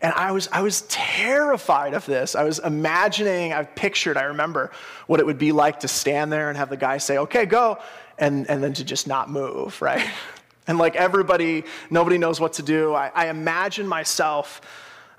and 0.04 0.12
I 0.18 0.34
was, 0.34 0.50
I 0.52 0.62
was 0.62 0.82
terrified 0.90 1.94
of 1.94 2.06
this. 2.06 2.36
I 2.36 2.44
was 2.44 2.60
imagining, 2.60 3.54
I've 3.54 3.74
pictured, 3.74 4.18
I 4.18 4.24
remember 4.24 4.70
what 5.08 5.22
it 5.22 5.26
would 5.26 5.38
be 5.38 5.54
like 5.54 5.80
to 5.80 5.88
stand 5.88 6.30
there 6.30 6.50
and 6.50 6.58
have 6.58 6.70
the 6.70 6.76
guy 6.76 6.98
say, 6.98 7.20
okay, 7.20 7.46
go, 7.46 7.80
and, 8.18 8.50
and 8.50 8.62
then 8.62 8.74
to 8.74 8.84
just 8.84 9.08
not 9.08 9.30
move, 9.30 9.82
right? 9.82 10.06
And 10.68 10.78
like 10.78 10.96
everybody, 10.96 11.64
nobody 11.90 12.18
knows 12.18 12.40
what 12.40 12.54
to 12.54 12.64
do. 12.64 12.94
I, 12.94 13.12
I 13.14 13.28
imagine 13.28 13.88
myself 13.88 14.62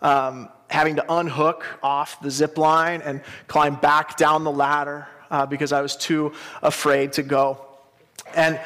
um, 0.00 0.48
having 0.68 0.96
to 0.96 1.12
unhook 1.12 1.64
off 1.82 2.20
the 2.20 2.30
zip 2.30 2.58
line 2.58 3.02
and 3.02 3.22
climb 3.46 3.76
back 3.76 4.16
down 4.16 4.44
the 4.44 4.52
ladder 4.52 5.06
uh, 5.30 5.46
because 5.46 5.72
I 5.72 5.80
was 5.80 5.96
too 5.96 6.32
afraid 6.62 7.12
to 7.14 7.22
go. 7.22 7.64
And 8.34 8.60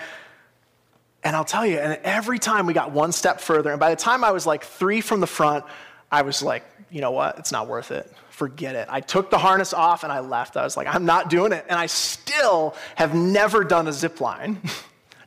and 1.25 1.35
I'll 1.35 1.45
tell 1.45 1.67
you, 1.67 1.79
and 1.79 1.99
every 2.05 2.39
time 2.39 2.65
we 2.67 2.73
got 2.73 2.93
one 2.93 3.11
step 3.11 3.41
further, 3.41 3.71
and 3.71 3.81
by 3.81 3.91
the 3.91 3.97
time 3.97 4.23
I 4.23 4.31
was 4.31 4.47
like 4.47 4.63
three 4.65 5.01
from 5.01 5.21
the 5.21 5.27
front, 5.27 5.65
I 6.13 6.23
was 6.23 6.43
like, 6.43 6.63
you 6.91 7.01
know 7.01 7.11
what? 7.11 7.39
It's 7.39 7.51
not 7.51 7.67
worth 7.67 7.91
it. 7.91 8.11
Forget 8.31 8.77
it. 8.77 8.87
I 8.89 9.01
took 9.01 9.29
the 9.29 9.37
harness 9.37 9.75
off 9.75 10.05
and 10.05 10.13
I 10.13 10.21
left. 10.21 10.57
I 10.57 10.63
was 10.63 10.77
like, 10.77 10.87
I'm 10.87 11.05
not 11.05 11.29
doing 11.29 11.53
it. 11.53 11.67
And 11.69 11.79
I 11.79 11.87
still 11.87 12.77
have 12.95 13.15
never 13.15 13.65
done 13.65 13.89
a 13.89 13.93
zip 13.93 14.21
line. 14.21 14.61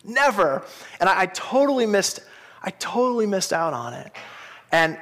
never. 0.04 0.64
And 1.00 1.10
I, 1.10 1.22
I 1.22 1.26
totally 1.28 1.86
missed, 1.86 2.22
I 2.62 2.72
totally 2.72 3.26
missed 3.26 3.54
out 3.54 3.74
on 3.74 3.94
it. 3.94 4.12
And 4.72 4.98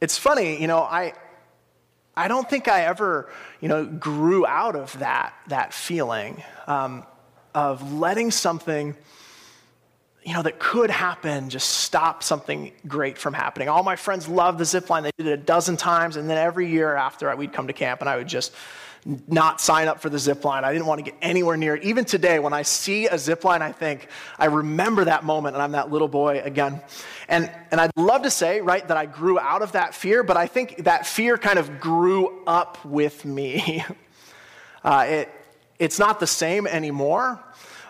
it's 0.00 0.18
funny, 0.18 0.60
you 0.60 0.66
know, 0.66 0.80
I, 0.80 1.14
I 2.16 2.28
don't 2.28 2.48
think 2.48 2.68
I 2.68 2.82
ever, 2.82 3.30
you 3.60 3.68
know, 3.68 3.84
grew 3.84 4.46
out 4.46 4.76
of 4.76 4.98
that, 4.98 5.34
that 5.48 5.74
feeling 5.74 6.42
um, 6.66 7.04
of 7.54 7.92
letting 7.92 8.30
something, 8.30 8.94
you 10.22 10.32
know, 10.32 10.42
that 10.42 10.58
could 10.58 10.90
happen 10.90 11.50
just 11.50 11.68
stop 11.68 12.22
something 12.22 12.72
great 12.86 13.18
from 13.18 13.34
happening. 13.34 13.68
All 13.68 13.82
my 13.82 13.96
friends 13.96 14.28
loved 14.28 14.58
the 14.58 14.64
zip 14.64 14.90
line. 14.90 15.02
They 15.02 15.10
did 15.18 15.26
it 15.26 15.32
a 15.32 15.36
dozen 15.42 15.76
times. 15.76 16.16
And 16.16 16.30
then 16.30 16.38
every 16.38 16.70
year 16.70 16.94
after, 16.94 17.34
we'd 17.34 17.52
come 17.52 17.66
to 17.66 17.72
camp 17.72 18.00
and 18.00 18.08
I 18.08 18.16
would 18.16 18.28
just 18.28 18.52
not 19.28 19.60
sign 19.60 19.86
up 19.86 20.00
for 20.00 20.08
the 20.08 20.18
zip 20.18 20.44
line. 20.44 20.64
I 20.64 20.72
didn't 20.72 20.86
want 20.86 21.04
to 21.04 21.10
get 21.10 21.18
anywhere 21.20 21.56
near 21.56 21.76
it. 21.76 21.84
Even 21.84 22.04
today, 22.04 22.38
when 22.38 22.52
I 22.52 22.62
see 22.62 23.06
a 23.06 23.18
zip 23.18 23.44
line, 23.44 23.60
I 23.60 23.70
think, 23.70 24.08
I 24.38 24.46
remember 24.46 25.04
that 25.04 25.24
moment 25.24 25.56
and 25.56 25.62
I'm 25.62 25.72
that 25.72 25.90
little 25.90 26.08
boy 26.08 26.40
again. 26.40 26.80
And, 27.28 27.50
and 27.70 27.80
I'd 27.80 27.90
love 27.96 28.22
to 28.22 28.30
say, 28.30 28.60
right, 28.60 28.86
that 28.88 28.96
I 28.96 29.06
grew 29.06 29.38
out 29.38 29.62
of 29.62 29.72
that 29.72 29.94
fear, 29.94 30.22
but 30.22 30.36
I 30.36 30.46
think 30.46 30.84
that 30.84 31.06
fear 31.06 31.36
kind 31.36 31.58
of 31.58 31.80
grew 31.80 32.42
up 32.46 32.84
with 32.84 33.24
me. 33.24 33.84
Uh, 34.84 35.06
it, 35.08 35.30
it's 35.78 35.98
not 35.98 36.20
the 36.20 36.26
same 36.26 36.66
anymore. 36.66 37.42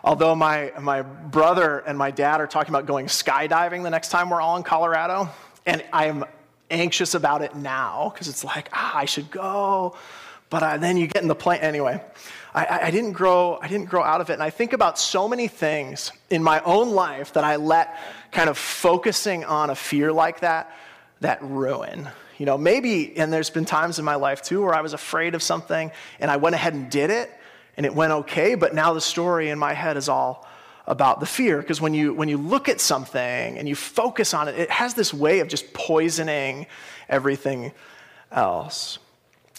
Although 0.04 0.36
my, 0.36 0.70
my 0.80 1.02
brother 1.02 1.80
and 1.80 1.98
my 1.98 2.12
dad 2.12 2.40
are 2.40 2.46
talking 2.46 2.72
about 2.72 2.86
going 2.86 3.06
skydiving 3.06 3.82
the 3.82 3.90
next 3.90 4.10
time 4.10 4.30
we're 4.30 4.40
all 4.40 4.56
in 4.56 4.62
Colorado, 4.62 5.28
and 5.66 5.84
I'm 5.92 6.24
anxious 6.70 7.14
about 7.14 7.42
it 7.42 7.56
now 7.56 8.10
because 8.12 8.28
it's 8.28 8.44
like, 8.44 8.68
ah, 8.72 8.96
I 8.96 9.06
should 9.06 9.30
go. 9.30 9.96
But 10.54 10.62
uh, 10.62 10.76
then 10.76 10.96
you 10.96 11.08
get 11.08 11.20
in 11.20 11.26
the 11.26 11.34
plane. 11.34 11.58
Anyway, 11.62 12.00
I, 12.54 12.82
I, 12.82 12.90
didn't 12.92 13.10
grow, 13.10 13.58
I 13.60 13.66
didn't 13.66 13.86
grow 13.86 14.04
out 14.04 14.20
of 14.20 14.30
it. 14.30 14.34
And 14.34 14.42
I 14.42 14.50
think 14.50 14.72
about 14.72 15.00
so 15.00 15.26
many 15.26 15.48
things 15.48 16.12
in 16.30 16.44
my 16.44 16.60
own 16.60 16.90
life 16.90 17.32
that 17.32 17.42
I 17.42 17.56
let 17.56 17.98
kind 18.30 18.48
of 18.48 18.56
focusing 18.56 19.44
on 19.44 19.70
a 19.70 19.74
fear 19.74 20.12
like 20.12 20.42
that, 20.42 20.70
that 21.22 21.42
ruin. 21.42 22.06
You 22.38 22.46
know, 22.46 22.56
maybe, 22.56 23.16
and 23.16 23.32
there's 23.32 23.50
been 23.50 23.64
times 23.64 23.98
in 23.98 24.04
my 24.04 24.14
life 24.14 24.42
too 24.42 24.62
where 24.62 24.76
I 24.76 24.80
was 24.80 24.92
afraid 24.92 25.34
of 25.34 25.42
something 25.42 25.90
and 26.20 26.30
I 26.30 26.36
went 26.36 26.54
ahead 26.54 26.74
and 26.74 26.88
did 26.88 27.10
it 27.10 27.32
and 27.76 27.84
it 27.84 27.92
went 27.92 28.12
okay, 28.12 28.54
but 28.54 28.76
now 28.76 28.92
the 28.92 29.00
story 29.00 29.50
in 29.50 29.58
my 29.58 29.72
head 29.72 29.96
is 29.96 30.08
all 30.08 30.46
about 30.86 31.18
the 31.18 31.26
fear 31.26 31.58
because 31.60 31.80
when 31.80 31.94
you 31.94 32.14
when 32.14 32.28
you 32.28 32.36
look 32.36 32.68
at 32.68 32.80
something 32.80 33.58
and 33.58 33.68
you 33.68 33.74
focus 33.74 34.34
on 34.34 34.46
it 34.46 34.56
it 34.56 34.70
has 34.70 34.94
this 34.94 35.12
way 35.12 35.40
of 35.40 35.48
just 35.48 35.72
poisoning 35.72 36.66
everything 37.08 37.72
else 38.30 38.98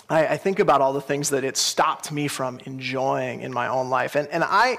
I, 0.09 0.27
I, 0.27 0.37
think 0.37 0.59
about 0.59 0.81
all 0.81 0.93
the 0.93 1.01
things 1.01 1.31
that 1.31 1.43
it 1.43 1.57
stopped 1.57 2.11
me 2.11 2.27
from 2.27 2.59
enjoying 2.65 3.41
in 3.41 3.51
my 3.51 3.67
own 3.67 3.89
life. 3.89 4.15
And, 4.15 4.27
and 4.29 4.43
I, 4.43 4.77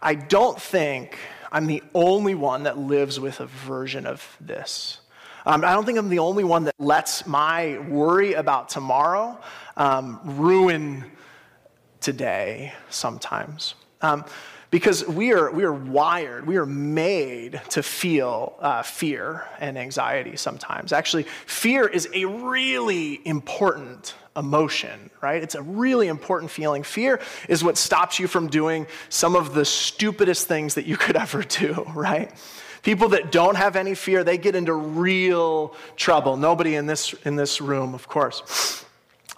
I 0.00 0.14
don't 0.14 0.60
think 0.60 1.18
I'm 1.50 1.66
the 1.66 1.82
only 1.94 2.34
one 2.34 2.64
that 2.64 2.78
lives 2.78 3.18
with 3.18 3.40
a 3.40 3.46
version 3.46 4.06
of 4.06 4.36
this. 4.40 5.00
Um, 5.46 5.64
I 5.64 5.72
don't 5.72 5.84
think 5.84 5.98
I'm 5.98 6.10
the 6.10 6.18
only 6.18 6.44
one 6.44 6.64
that 6.64 6.74
lets 6.78 7.26
my 7.26 7.78
worry 7.88 8.34
about 8.34 8.68
tomorrow 8.68 9.40
um, 9.76 10.20
ruin 10.24 11.04
today 12.00 12.72
sometimes. 12.90 13.74
Um, 14.02 14.24
because 14.70 15.06
we 15.06 15.32
are, 15.32 15.50
we 15.50 15.64
are 15.64 15.72
wired, 15.72 16.46
we 16.46 16.56
are 16.56 16.66
made 16.66 17.60
to 17.70 17.82
feel 17.82 18.54
uh, 18.60 18.82
fear 18.82 19.46
and 19.58 19.78
anxiety 19.78 20.36
sometimes. 20.36 20.92
Actually, 20.92 21.22
fear 21.46 21.86
is 21.86 22.08
a 22.12 22.26
really 22.26 23.26
important 23.26 24.14
emotion, 24.36 25.10
right? 25.20 25.42
It's 25.42 25.54
a 25.54 25.62
really 25.62 26.08
important 26.08 26.50
feeling. 26.50 26.82
Fear 26.82 27.20
is 27.48 27.64
what 27.64 27.76
stops 27.76 28.18
you 28.18 28.28
from 28.28 28.48
doing 28.48 28.86
some 29.08 29.34
of 29.34 29.54
the 29.54 29.64
stupidest 29.64 30.46
things 30.46 30.74
that 30.74 30.86
you 30.86 30.96
could 30.96 31.16
ever 31.24 31.42
do, 31.42 31.84
right? 31.94 32.30
People 32.82 33.08
that 33.10 33.32
don't 33.32 33.56
have 33.56 33.74
any 33.74 33.94
fear, 33.94 34.22
they 34.22 34.38
get 34.38 34.54
into 34.54 34.72
real 34.72 35.74
trouble. 35.96 36.36
Nobody 36.36 36.76
in 36.76 36.86
this, 36.86 37.14
in 37.24 37.36
this 37.36 37.60
room, 37.60 37.94
of 37.94 38.08
course. 38.08 38.84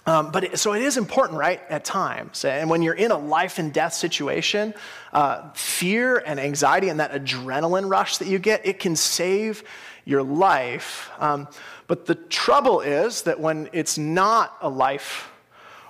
Um, 0.05 0.31
but 0.31 0.43
it, 0.43 0.59
so 0.59 0.73
it 0.73 0.81
is 0.81 0.97
important, 0.97 1.37
right, 1.37 1.61
at 1.69 1.85
times. 1.85 2.43
And 2.43 2.69
when 2.69 2.81
you're 2.81 2.95
in 2.95 3.11
a 3.11 3.17
life 3.17 3.59
and 3.59 3.71
death 3.71 3.93
situation, 3.93 4.73
uh, 5.13 5.51
fear 5.53 6.17
and 6.17 6.39
anxiety 6.39 6.89
and 6.89 6.99
that 6.99 7.11
adrenaline 7.11 7.89
rush 7.89 8.17
that 8.17 8.27
you 8.27 8.39
get, 8.39 8.65
it 8.65 8.79
can 8.79 8.95
save 8.95 9.63
your 10.05 10.23
life. 10.23 11.11
Um, 11.19 11.47
but 11.85 12.07
the 12.07 12.15
trouble 12.15 12.81
is 12.81 13.23
that 13.23 13.39
when 13.39 13.69
it's 13.73 13.97
not 13.97 14.57
a 14.61 14.69
life 14.69 15.29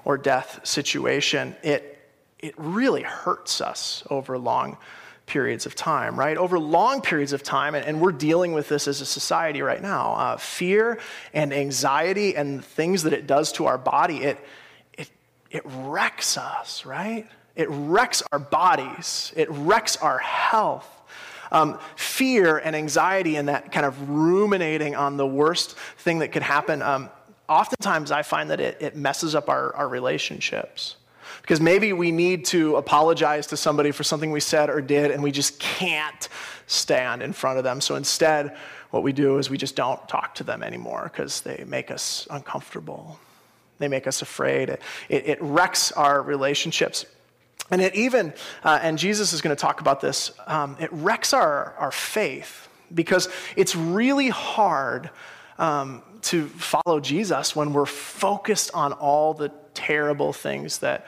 or 0.03 0.17
death 0.17 0.59
situation, 0.63 1.55
it, 1.63 1.99
it 2.39 2.53
really 2.57 3.03
hurts 3.03 3.61
us 3.61 4.03
over 4.09 4.37
long 4.37 4.77
periods 5.31 5.65
of 5.65 5.75
time, 5.75 6.19
right? 6.19 6.35
Over 6.35 6.59
long 6.59 7.01
periods 7.01 7.31
of 7.31 7.41
time, 7.41 7.73
and, 7.73 7.85
and 7.85 8.01
we're 8.01 8.11
dealing 8.11 8.51
with 8.51 8.67
this 8.67 8.85
as 8.85 8.99
a 8.99 9.05
society 9.05 9.61
right 9.61 9.81
now. 9.81 10.11
Uh, 10.11 10.35
fear 10.35 10.99
and 11.33 11.53
anxiety 11.53 12.35
and 12.35 12.63
things 12.65 13.03
that 13.03 13.13
it 13.13 13.27
does 13.27 13.53
to 13.53 13.65
our 13.65 13.77
body, 13.77 14.17
it, 14.17 14.37
it, 14.97 15.09
it 15.49 15.61
wrecks 15.65 16.37
us, 16.37 16.85
right? 16.85 17.29
It 17.55 17.69
wrecks 17.69 18.21
our 18.33 18.39
bodies, 18.39 19.31
it 19.37 19.47
wrecks 19.49 19.95
our 19.95 20.17
health. 20.17 20.89
Um, 21.53 21.79
fear 21.95 22.57
and 22.57 22.75
anxiety 22.75 23.37
and 23.37 23.47
that 23.47 23.71
kind 23.71 23.85
of 23.85 24.09
ruminating 24.09 24.95
on 24.95 25.15
the 25.15 25.27
worst 25.27 25.77
thing 25.97 26.19
that 26.19 26.33
could 26.33 26.43
happen, 26.43 26.81
um, 26.81 27.09
oftentimes 27.47 28.11
I 28.11 28.23
find 28.23 28.49
that 28.49 28.59
it, 28.59 28.77
it 28.81 28.95
messes 28.97 29.33
up 29.33 29.47
our, 29.47 29.73
our 29.75 29.87
relationships. 29.87 30.97
Because 31.41 31.59
maybe 31.59 31.91
we 31.93 32.11
need 32.11 32.45
to 32.45 32.75
apologize 32.75 33.47
to 33.47 33.57
somebody 33.57 33.91
for 33.91 34.03
something 34.03 34.31
we 34.31 34.39
said 34.39 34.69
or 34.69 34.81
did, 34.81 35.11
and 35.11 35.23
we 35.23 35.31
just 35.31 35.59
can't 35.59 36.29
stand 36.67 37.21
in 37.21 37.33
front 37.33 37.57
of 37.57 37.63
them. 37.63 37.81
So 37.81 37.95
instead, 37.95 38.55
what 38.91 39.03
we 39.03 39.11
do 39.13 39.37
is 39.37 39.49
we 39.49 39.57
just 39.57 39.75
don't 39.75 40.07
talk 40.07 40.35
to 40.35 40.43
them 40.43 40.63
anymore 40.63 41.09
because 41.11 41.41
they 41.41 41.63
make 41.67 41.91
us 41.91 42.27
uncomfortable. 42.29 43.19
They 43.79 43.87
make 43.87 44.05
us 44.05 44.21
afraid. 44.21 44.69
It, 44.69 44.81
it, 45.09 45.27
it 45.27 45.37
wrecks 45.41 45.91
our 45.91 46.21
relationships. 46.21 47.05
And 47.71 47.81
it 47.81 47.95
even, 47.95 48.33
uh, 48.63 48.79
and 48.81 48.97
Jesus 48.97 49.33
is 49.33 49.41
going 49.41 49.55
to 49.55 49.59
talk 49.59 49.81
about 49.81 50.01
this, 50.01 50.31
um, 50.45 50.75
it 50.79 50.89
wrecks 50.91 51.33
our, 51.33 51.73
our 51.79 51.91
faith 51.91 52.67
because 52.93 53.29
it's 53.55 53.75
really 53.75 54.29
hard 54.29 55.09
um, 55.57 56.03
to 56.23 56.47
follow 56.47 56.99
Jesus 56.99 57.55
when 57.55 57.71
we're 57.71 57.85
focused 57.85 58.71
on 58.73 58.93
all 58.93 59.33
the 59.33 59.51
terrible 59.73 60.33
things 60.33 60.79
that 60.79 61.05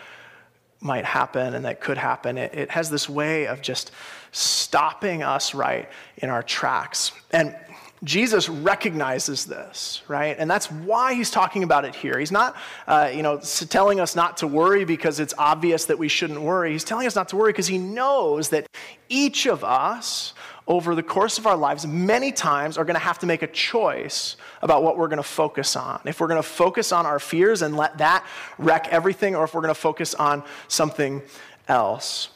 might 0.84 1.06
happen 1.06 1.54
and 1.54 1.66
that 1.66 1.82
could 1.82 1.98
happen. 1.98 2.38
It, 2.38 2.54
it 2.54 2.72
has 2.72 2.90
this 2.90 3.08
way 3.10 3.48
of 3.48 3.62
just 3.62 3.92
stopping 4.32 5.24
us 5.24 5.54
right 5.54 5.90
in 6.18 6.30
our 6.30 6.44
tracks. 6.44 7.12
And 7.32 7.56
Jesus 8.04 8.50
recognizes 8.50 9.46
this, 9.46 10.02
right? 10.10 10.36
And 10.38 10.52
that's 10.52 10.70
why 10.70 11.14
he's 11.14 11.32
talking 11.32 11.64
about 11.64 11.86
it 11.86 11.96
here. 11.96 12.20
He's 12.20 12.34
not, 12.34 12.56
uh, 12.86 13.10
you 13.14 13.24
know, 13.24 13.40
telling 13.70 14.02
us 14.02 14.16
not 14.16 14.38
to 14.38 14.48
worry 14.48 14.84
because 14.84 15.22
it's 15.22 15.34
obvious 15.38 15.86
that 15.86 15.98
we 15.98 16.10
shouldn't 16.10 16.42
worry. 16.42 16.74
He's 16.74 16.84
telling 16.84 17.08
us 17.08 17.16
not 17.16 17.30
to 17.30 17.38
worry 17.38 17.54
because 17.54 17.68
he 17.68 17.78
knows 17.78 18.50
that 18.50 18.68
each 19.08 19.46
of 19.46 19.64
us 19.64 20.34
over 20.68 20.96
the 20.96 21.04
course 21.04 21.38
of 21.38 21.46
our 21.46 21.58
lives, 21.58 21.86
many 21.86 22.32
times 22.32 22.78
are 22.78 22.86
going 22.86 22.96
to 22.96 23.00
have 23.00 23.20
to 23.20 23.26
make 23.26 23.42
a 23.42 23.48
choice 23.48 24.38
about 24.62 24.82
what 24.82 24.98
we're 24.98 25.08
going 25.08 25.18
to 25.18 25.24
focus 25.24 25.76
on. 25.76 26.00
If 26.06 26.22
we're 26.22 26.28
going 26.28 26.42
to 26.42 26.48
focus 26.48 26.92
on 26.92 27.06
our 27.06 27.20
fears 27.20 27.62
and 27.62 27.76
let 27.76 27.98
that 27.98 28.26
wreck 28.58 28.88
everything, 28.90 29.36
or 29.36 29.44
if 29.44 29.54
we're 29.54 29.62
going 29.62 29.74
to 29.74 29.80
focus 29.80 30.14
on 30.14 30.44
something 30.70 31.22
else. 31.68 32.30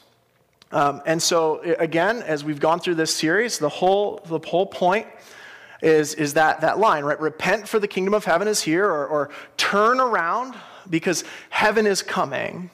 Um, 0.72 1.00
and 1.06 1.22
so, 1.22 1.60
again, 1.78 2.22
as 2.22 2.44
we've 2.44 2.60
gone 2.60 2.80
through 2.80 2.96
this 2.96 3.14
series, 3.14 3.58
the 3.58 3.68
whole, 3.68 4.20
the 4.26 4.38
whole 4.38 4.66
point 4.66 5.06
is, 5.80 6.12
is 6.14 6.34
that, 6.34 6.60
that 6.60 6.78
line, 6.78 7.04
right? 7.04 7.18
Repent 7.18 7.66
for 7.66 7.78
the 7.78 7.88
kingdom 7.88 8.12
of 8.12 8.26
heaven 8.26 8.46
is 8.46 8.60
here, 8.60 8.84
or, 8.84 9.06
or 9.06 9.30
turn 9.56 10.00
around 10.00 10.54
because 10.90 11.24
heaven 11.48 11.86
is 11.86 12.02
coming. 12.02 12.70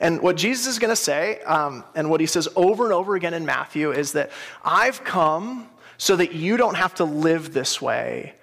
And 0.00 0.20
what 0.20 0.36
Jesus 0.36 0.66
is 0.66 0.78
going 0.78 0.90
to 0.90 0.96
say, 0.96 1.40
um, 1.40 1.84
and 1.94 2.08
what 2.10 2.20
he 2.20 2.26
says 2.26 2.48
over 2.54 2.84
and 2.84 2.92
over 2.92 3.16
again 3.16 3.34
in 3.34 3.44
Matthew, 3.44 3.92
is 3.92 4.12
that 4.12 4.30
I've 4.64 5.02
come 5.02 5.68
so 5.96 6.14
that 6.16 6.32
you 6.32 6.56
don't 6.56 6.76
have 6.76 6.94
to 6.96 7.04
live 7.04 7.52
this 7.52 7.82
way 7.82 8.34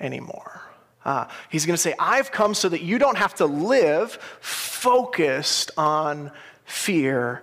anymore. 0.00 0.62
Uh, 1.04 1.26
he's 1.50 1.66
going 1.66 1.74
to 1.74 1.82
say, 1.82 1.94
I've 1.98 2.30
come 2.30 2.54
so 2.54 2.68
that 2.68 2.82
you 2.82 2.98
don't 2.98 3.18
have 3.18 3.34
to 3.36 3.46
live 3.46 4.12
focused 4.40 5.70
on 5.76 6.30
fear 6.64 7.42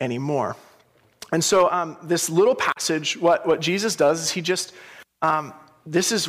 anymore. 0.00 0.56
And 1.32 1.42
so, 1.42 1.70
um, 1.70 1.96
this 2.02 2.30
little 2.30 2.54
passage, 2.54 3.16
what, 3.16 3.46
what 3.46 3.60
Jesus 3.60 3.96
does 3.96 4.22
is 4.22 4.30
he 4.30 4.40
just, 4.40 4.72
um, 5.22 5.52
this 5.84 6.12
is 6.12 6.28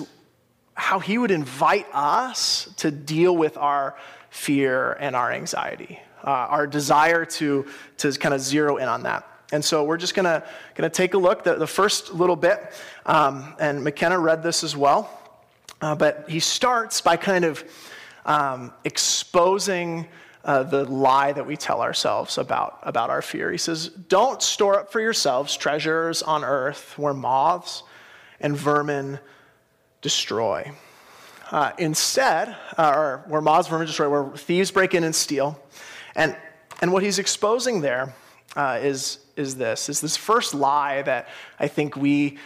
how 0.73 0.99
he 0.99 1.17
would 1.17 1.31
invite 1.31 1.87
us 1.93 2.69
to 2.77 2.91
deal 2.91 3.35
with 3.35 3.55
our 3.57 3.95
fear 4.29 4.93
and 4.93 5.15
our 5.15 5.31
anxiety, 5.31 5.99
uh, 6.25 6.29
our 6.29 6.67
desire 6.67 7.23
to, 7.23 7.65
to 7.97 8.11
kind 8.13 8.33
of 8.33 8.41
zero 8.41 8.77
in 8.77 8.87
on 8.87 9.03
that. 9.03 9.25
And 9.51 9.63
so 9.63 9.83
we're 9.83 9.97
just 9.97 10.15
going 10.15 10.25
to 10.25 10.89
take 10.89 11.13
a 11.13 11.17
look. 11.17 11.43
The, 11.43 11.55
the 11.55 11.67
first 11.67 12.13
little 12.13 12.35
bit, 12.35 12.73
um, 13.05 13.53
and 13.59 13.83
McKenna 13.83 14.19
read 14.19 14.41
this 14.41 14.63
as 14.63 14.75
well, 14.75 15.09
uh, 15.81 15.95
but 15.95 16.25
he 16.27 16.39
starts 16.39 16.99
by 16.99 17.15
kind 17.15 17.45
of 17.45 17.63
um, 18.25 18.73
exposing 18.83 20.07
uh, 20.43 20.63
the 20.63 20.85
lie 20.85 21.31
that 21.31 21.45
we 21.45 21.57
tell 21.57 21.81
ourselves 21.81 22.37
about, 22.37 22.79
about 22.83 23.09
our 23.09 23.21
fear. 23.21 23.51
He 23.51 23.57
says, 23.57 23.87
Don't 23.87 24.41
store 24.41 24.79
up 24.79 24.91
for 24.91 24.99
yourselves 24.99 25.55
treasures 25.55 26.21
on 26.21 26.43
earth 26.43 26.97
where 26.97 27.13
moths 27.13 27.83
and 28.39 28.55
vermin 28.55 29.19
destroy. 30.01 30.71
Uh, 31.51 31.71
instead, 31.77 32.55
uh, 32.77 32.93
or 32.95 33.23
where 33.27 33.41
moths, 33.41 33.67
and 33.67 33.71
vermin 33.71 33.87
destroy, 33.87 34.09
where 34.09 34.37
thieves 34.37 34.71
break 34.71 34.93
in 34.93 35.03
and 35.03 35.15
steal. 35.15 35.59
And, 36.15 36.35
and 36.81 36.91
what 36.91 37.03
he's 37.03 37.19
exposing 37.19 37.81
there 37.81 38.13
uh, 38.55 38.79
is 38.81 39.19
is 39.35 39.55
this 39.55 39.89
is 39.89 40.01
this 40.01 40.15
first 40.15 40.53
lie 40.53 41.01
that 41.01 41.27
I 41.59 41.67
think 41.67 41.95
we 41.95 42.37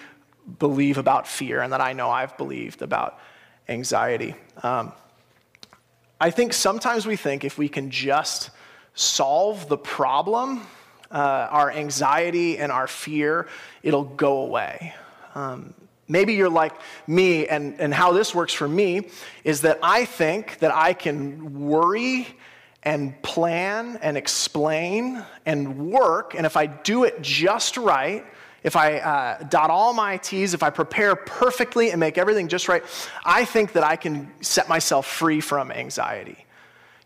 believe 0.58 0.98
about 0.98 1.28
fear 1.28 1.62
and 1.62 1.72
that 1.74 1.82
I 1.82 1.94
know 1.94 2.10
I've 2.10 2.38
believed 2.38 2.82
about 2.82 3.20
anxiety. 3.68 4.36
Um, 4.64 4.94
I 6.20 6.32
think 6.32 6.54
sometimes 6.54 7.06
we 7.06 7.16
think 7.16 7.44
if 7.44 7.58
we 7.58 7.70
can 7.70 7.92
just 7.92 8.50
solve 8.96 9.70
the 9.70 9.78
problem, 9.78 10.66
uh, 11.12 11.48
our 11.52 11.72
anxiety 11.72 12.58
and 12.58 12.72
our 12.72 12.88
fear, 12.88 13.48
it'll 13.84 14.04
go 14.04 14.40
away. 14.40 14.94
Um, 15.36 15.74
maybe 16.08 16.34
you're 16.34 16.50
like 16.50 16.74
me, 17.08 17.48
and, 17.48 17.80
and 17.80 17.94
how 17.94 18.12
this 18.12 18.34
works 18.34 18.54
for 18.54 18.68
me 18.68 19.08
is 19.44 19.62
that 19.62 19.80
I 19.84 20.06
think 20.06 20.60
that 20.60 20.74
I 20.74 20.94
can 20.94 21.60
worry 21.68 22.28
and 22.84 23.22
plan 23.22 23.98
and 24.02 24.18
explain 24.18 25.24
and 25.46 25.92
work, 25.92 26.34
and 26.36 26.46
if 26.46 26.56
I 26.56 26.66
do 26.66 27.04
it 27.04 27.22
just 27.22 27.78
right, 27.78 28.26
if 28.64 28.76
I 28.76 29.00
uh, 29.00 29.44
dot 29.44 29.70
all 29.70 29.94
my 29.94 30.18
T's, 30.18 30.54
if 30.54 30.64
I 30.64 30.70
prepare 30.70 31.16
perfectly 31.16 31.92
and 31.92 32.00
make 32.00 32.18
everything 32.18 32.48
just 32.48 32.68
right, 32.68 32.84
I 33.26 33.46
think 33.46 33.74
that 33.74 33.84
I 33.84 33.96
can 33.96 34.32
set 34.42 34.68
myself 34.68 35.06
free 35.06 35.42
from 35.42 35.72
anxiety. 35.72 36.46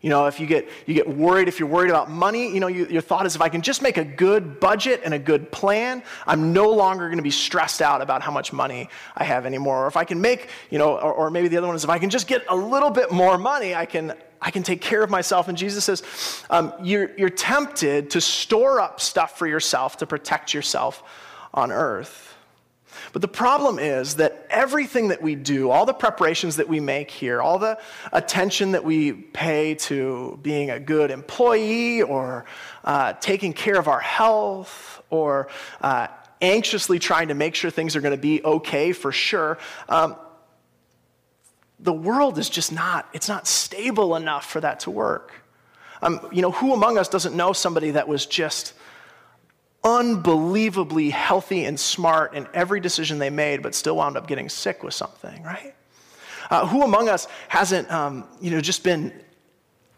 You 0.00 0.10
know, 0.10 0.26
if 0.26 0.38
you 0.38 0.46
get, 0.46 0.68
you 0.84 0.92
get 0.92 1.08
worried, 1.08 1.48
if 1.48 1.58
you're 1.58 1.68
worried 1.68 1.88
about 1.88 2.10
money, 2.10 2.52
you 2.52 2.60
know, 2.60 2.66
you, 2.66 2.86
your 2.88 3.00
thought 3.00 3.24
is 3.24 3.36
if 3.36 3.40
I 3.40 3.48
can 3.48 3.62
just 3.62 3.80
make 3.80 3.96
a 3.96 4.04
good 4.04 4.60
budget 4.60 5.00
and 5.02 5.14
a 5.14 5.18
good 5.18 5.50
plan, 5.50 6.02
I'm 6.26 6.52
no 6.52 6.68
longer 6.70 7.06
going 7.06 7.16
to 7.16 7.22
be 7.22 7.30
stressed 7.30 7.80
out 7.80 8.02
about 8.02 8.20
how 8.20 8.30
much 8.30 8.52
money 8.52 8.90
I 9.16 9.24
have 9.24 9.46
anymore. 9.46 9.84
Or 9.84 9.86
if 9.86 9.96
I 9.96 10.04
can 10.04 10.20
make, 10.20 10.50
you 10.68 10.78
know, 10.78 10.98
or, 10.98 11.10
or 11.14 11.30
maybe 11.30 11.48
the 11.48 11.56
other 11.56 11.68
one 11.68 11.74
is 11.74 11.84
if 11.84 11.90
I 11.90 11.98
can 11.98 12.10
just 12.10 12.26
get 12.26 12.44
a 12.50 12.54
little 12.54 12.90
bit 12.90 13.12
more 13.12 13.38
money, 13.38 13.74
I 13.74 13.86
can, 13.86 14.12
I 14.40 14.50
can 14.50 14.62
take 14.62 14.80
care 14.80 15.02
of 15.02 15.10
myself. 15.10 15.48
And 15.48 15.56
Jesus 15.56 15.84
says, 15.84 16.02
um, 16.50 16.72
you're, 16.82 17.10
you're 17.16 17.30
tempted 17.30 18.10
to 18.10 18.20
store 18.20 18.80
up 18.80 19.00
stuff 19.00 19.38
for 19.38 19.46
yourself 19.46 19.98
to 19.98 20.06
protect 20.06 20.52
yourself 20.52 21.02
on 21.52 21.72
earth. 21.72 22.34
But 23.12 23.22
the 23.22 23.28
problem 23.28 23.78
is 23.78 24.16
that 24.16 24.46
everything 24.50 25.08
that 25.08 25.22
we 25.22 25.34
do, 25.34 25.70
all 25.70 25.86
the 25.86 25.94
preparations 25.94 26.56
that 26.56 26.68
we 26.68 26.80
make 26.80 27.10
here, 27.10 27.40
all 27.40 27.58
the 27.58 27.78
attention 28.12 28.72
that 28.72 28.84
we 28.84 29.12
pay 29.12 29.74
to 29.74 30.38
being 30.42 30.70
a 30.70 30.78
good 30.78 31.10
employee 31.10 32.02
or 32.02 32.44
uh, 32.84 33.14
taking 33.14 33.52
care 33.52 33.78
of 33.78 33.88
our 33.88 34.00
health 34.00 35.02
or 35.10 35.48
uh, 35.80 36.08
anxiously 36.40 36.98
trying 36.98 37.28
to 37.28 37.34
make 37.34 37.54
sure 37.54 37.70
things 37.70 37.96
are 37.96 38.00
going 38.00 38.14
to 38.14 38.20
be 38.20 38.42
okay 38.44 38.92
for 38.92 39.12
sure, 39.12 39.58
um, 39.88 40.16
the 41.78 41.92
world 41.92 42.38
is 42.38 42.48
just 42.48 42.72
not, 42.72 43.08
it's 43.12 43.28
not 43.28 43.46
stable 43.46 44.16
enough 44.16 44.46
for 44.50 44.60
that 44.60 44.80
to 44.80 44.90
work. 44.90 45.32
Um, 46.02 46.20
you 46.32 46.42
know, 46.42 46.50
who 46.50 46.72
among 46.72 46.98
us 46.98 47.08
doesn't 47.08 47.34
know 47.34 47.52
somebody 47.52 47.92
that 47.92 48.06
was 48.06 48.26
just 48.26 48.74
unbelievably 49.82 51.10
healthy 51.10 51.64
and 51.64 51.78
smart 51.78 52.34
in 52.34 52.46
every 52.54 52.80
decision 52.80 53.18
they 53.18 53.30
made, 53.30 53.62
but 53.62 53.74
still 53.74 53.96
wound 53.96 54.16
up 54.16 54.26
getting 54.26 54.48
sick 54.48 54.82
with 54.82 54.94
something, 54.94 55.42
right? 55.42 55.74
Uh, 56.50 56.66
who 56.66 56.82
among 56.82 57.08
us 57.08 57.26
hasn't, 57.48 57.90
um, 57.90 58.24
you 58.40 58.50
know, 58.50 58.60
just 58.60 58.82
been 58.82 59.12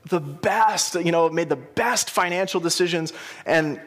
the 0.06 0.20
best, 0.20 0.94
you 0.94 1.12
know, 1.12 1.28
made 1.28 1.48
the 1.48 1.56
best 1.56 2.10
financial 2.10 2.60
decisions 2.60 3.12
and 3.44 3.80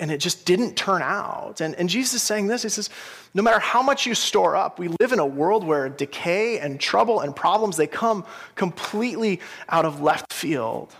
and 0.00 0.10
it 0.10 0.18
just 0.18 0.44
didn't 0.46 0.76
turn 0.76 1.02
out. 1.02 1.60
And, 1.60 1.74
and 1.74 1.88
Jesus 1.88 2.14
is 2.14 2.22
saying 2.22 2.46
this 2.46 2.62
He 2.62 2.68
says, 2.68 2.90
no 3.34 3.42
matter 3.42 3.58
how 3.58 3.82
much 3.82 4.06
you 4.06 4.14
store 4.14 4.56
up, 4.56 4.78
we 4.78 4.88
live 5.00 5.12
in 5.12 5.18
a 5.18 5.26
world 5.26 5.64
where 5.64 5.88
decay 5.88 6.58
and 6.58 6.80
trouble 6.80 7.20
and 7.20 7.34
problems, 7.34 7.76
they 7.76 7.86
come 7.86 8.24
completely 8.54 9.40
out 9.68 9.84
of 9.84 10.00
left 10.00 10.32
field. 10.32 10.94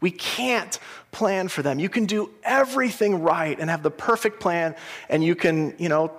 We 0.00 0.10
can't 0.10 0.78
plan 1.12 1.48
for 1.48 1.62
them. 1.62 1.78
You 1.78 1.88
can 1.88 2.04
do 2.06 2.30
everything 2.42 3.22
right 3.22 3.58
and 3.58 3.70
have 3.70 3.82
the 3.82 3.90
perfect 3.90 4.40
plan, 4.40 4.74
and 5.08 5.24
you 5.24 5.34
can, 5.34 5.74
you 5.78 5.88
know, 5.88 6.12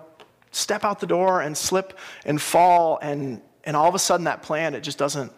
step 0.52 0.84
out 0.84 1.00
the 1.00 1.08
door 1.08 1.42
and 1.42 1.56
slip 1.56 1.98
and 2.26 2.42
fall, 2.42 2.98
and, 3.02 3.42
and 3.64 3.76
all 3.76 3.88
of 3.88 3.96
a 3.96 4.00
sudden 4.00 4.24
that 4.24 4.42
plan, 4.42 4.74
it 4.74 4.82
just 4.82 4.98
doesn't 4.98 5.32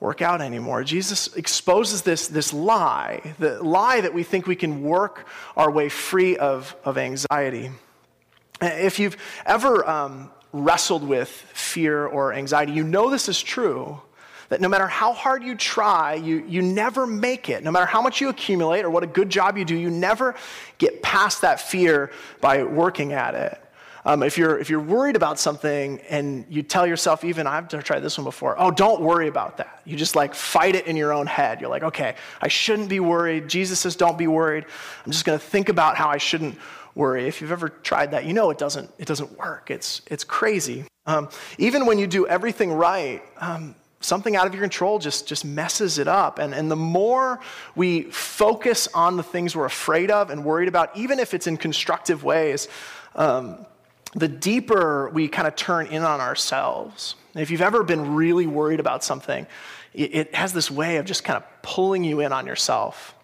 work 0.00 0.22
out 0.22 0.40
anymore. 0.40 0.82
Jesus 0.82 1.34
exposes 1.36 2.02
this, 2.02 2.28
this 2.28 2.52
lie, 2.52 3.34
the 3.38 3.62
lie 3.62 4.00
that 4.00 4.14
we 4.14 4.22
think 4.22 4.46
we 4.46 4.56
can 4.56 4.82
work 4.82 5.26
our 5.56 5.70
way 5.70 5.90
free 5.90 6.36
of, 6.38 6.74
of 6.84 6.96
anxiety. 6.96 7.70
If 8.62 8.98
you've 8.98 9.16
ever 9.44 9.88
um, 9.88 10.30
wrestled 10.52 11.06
with 11.06 11.28
fear 11.28 12.06
or 12.06 12.32
anxiety, 12.32 12.72
you 12.72 12.82
know 12.82 13.10
this 13.10 13.28
is 13.28 13.40
true 13.40 14.00
that 14.48 14.60
no 14.60 14.68
matter 14.68 14.88
how 14.88 15.12
hard 15.12 15.44
you 15.44 15.54
try, 15.54 16.14
you, 16.14 16.44
you 16.48 16.60
never 16.60 17.06
make 17.06 17.48
it. 17.48 17.62
No 17.62 17.70
matter 17.70 17.86
how 17.86 18.02
much 18.02 18.20
you 18.20 18.28
accumulate 18.30 18.84
or 18.84 18.90
what 18.90 19.04
a 19.04 19.06
good 19.06 19.30
job 19.30 19.56
you 19.56 19.64
do, 19.64 19.76
you 19.76 19.90
never 19.90 20.34
get 20.78 21.02
past 21.02 21.42
that 21.42 21.60
fear 21.60 22.10
by 22.40 22.64
working 22.64 23.12
at 23.12 23.34
it. 23.34 23.60
Um, 24.04 24.22
if, 24.22 24.38
you're, 24.38 24.58
if 24.58 24.70
you're 24.70 24.80
worried 24.80 25.16
about 25.16 25.38
something 25.38 26.00
and 26.08 26.46
you 26.48 26.62
tell 26.62 26.86
yourself, 26.86 27.22
even 27.22 27.46
I've 27.46 27.68
tried 27.68 28.00
this 28.00 28.16
one 28.16 28.24
before, 28.24 28.56
oh, 28.58 28.70
don't 28.70 29.02
worry 29.02 29.28
about 29.28 29.58
that. 29.58 29.82
You 29.84 29.96
just 29.96 30.16
like 30.16 30.34
fight 30.34 30.74
it 30.74 30.86
in 30.86 30.96
your 30.96 31.12
own 31.12 31.26
head. 31.26 31.60
You're 31.60 31.70
like, 31.70 31.82
okay, 31.82 32.14
I 32.40 32.48
shouldn't 32.48 32.88
be 32.88 33.00
worried. 33.00 33.48
Jesus 33.48 33.80
says, 33.80 33.96
don't 33.96 34.16
be 34.16 34.26
worried. 34.26 34.64
I'm 35.04 35.12
just 35.12 35.24
going 35.24 35.38
to 35.38 35.44
think 35.44 35.68
about 35.68 35.96
how 35.96 36.08
I 36.08 36.16
shouldn't 36.16 36.56
worry. 36.94 37.26
If 37.28 37.40
you've 37.40 37.52
ever 37.52 37.68
tried 37.68 38.12
that, 38.12 38.24
you 38.24 38.32
know 38.32 38.50
it 38.50 38.58
doesn't, 38.58 38.90
it 38.98 39.06
doesn't 39.06 39.38
work. 39.38 39.70
It's, 39.70 40.02
it's 40.06 40.24
crazy. 40.24 40.84
Um, 41.06 41.28
even 41.58 41.86
when 41.86 41.98
you 41.98 42.06
do 42.06 42.26
everything 42.26 42.72
right, 42.72 43.22
um, 43.38 43.74
something 44.00 44.34
out 44.34 44.46
of 44.46 44.54
your 44.54 44.62
control 44.62 44.98
just, 44.98 45.26
just 45.26 45.44
messes 45.44 45.98
it 45.98 46.08
up. 46.08 46.38
And, 46.38 46.54
and 46.54 46.70
the 46.70 46.76
more 46.76 47.40
we 47.76 48.04
focus 48.04 48.88
on 48.94 49.18
the 49.18 49.22
things 49.22 49.54
we're 49.54 49.66
afraid 49.66 50.10
of 50.10 50.30
and 50.30 50.44
worried 50.44 50.68
about, 50.68 50.96
even 50.96 51.18
if 51.18 51.34
it's 51.34 51.46
in 51.46 51.58
constructive 51.58 52.24
ways, 52.24 52.68
um, 53.14 53.66
the 54.14 54.28
deeper 54.28 55.08
we 55.10 55.28
kind 55.28 55.46
of 55.46 55.56
turn 55.56 55.86
in 55.86 56.02
on 56.02 56.20
ourselves. 56.20 57.14
if 57.34 57.50
you've 57.50 57.62
ever 57.62 57.84
been 57.84 58.14
really 58.14 58.46
worried 58.46 58.80
about 58.80 59.04
something, 59.04 59.46
it, 59.94 60.14
it 60.14 60.34
has 60.34 60.52
this 60.52 60.70
way 60.70 60.96
of 60.96 61.06
just 61.06 61.24
kind 61.24 61.36
of 61.36 61.44
pulling 61.62 62.04
you 62.04 62.20
in 62.20 62.32
on 62.32 62.46
yourself. 62.46 63.14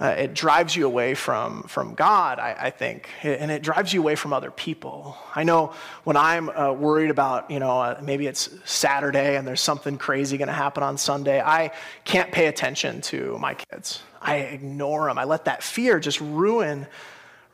Uh, 0.00 0.06
it 0.18 0.34
drives 0.34 0.74
you 0.74 0.86
away 0.86 1.14
from, 1.14 1.62
from 1.64 1.94
God, 1.94 2.40
I, 2.40 2.56
I, 2.58 2.70
think, 2.70 3.08
and 3.22 3.52
it 3.52 3.62
drives 3.62 3.92
you 3.92 4.00
away 4.00 4.16
from 4.16 4.32
other 4.32 4.50
people. 4.50 5.16
I 5.34 5.44
know 5.44 5.74
when 6.02 6.16
I'm 6.16 6.48
uh, 6.48 6.72
worried 6.72 7.10
about, 7.10 7.50
you 7.50 7.60
know, 7.60 7.80
uh, 7.80 8.00
maybe 8.02 8.26
it's 8.26 8.50
Saturday 8.64 9.36
and 9.36 9.46
there's 9.46 9.60
something 9.60 9.98
crazy 9.98 10.38
going 10.38 10.48
to 10.48 10.54
happen 10.54 10.82
on 10.82 10.98
Sunday, 10.98 11.40
I 11.40 11.72
can't 12.04 12.32
pay 12.32 12.46
attention 12.46 13.00
to 13.02 13.38
my 13.38 13.54
kids. 13.54 14.02
I 14.20 14.36
ignore 14.36 15.06
them. 15.06 15.18
I 15.18 15.24
let 15.24 15.44
that 15.44 15.62
fear 15.62 16.00
just 16.00 16.20
ruin 16.20 16.86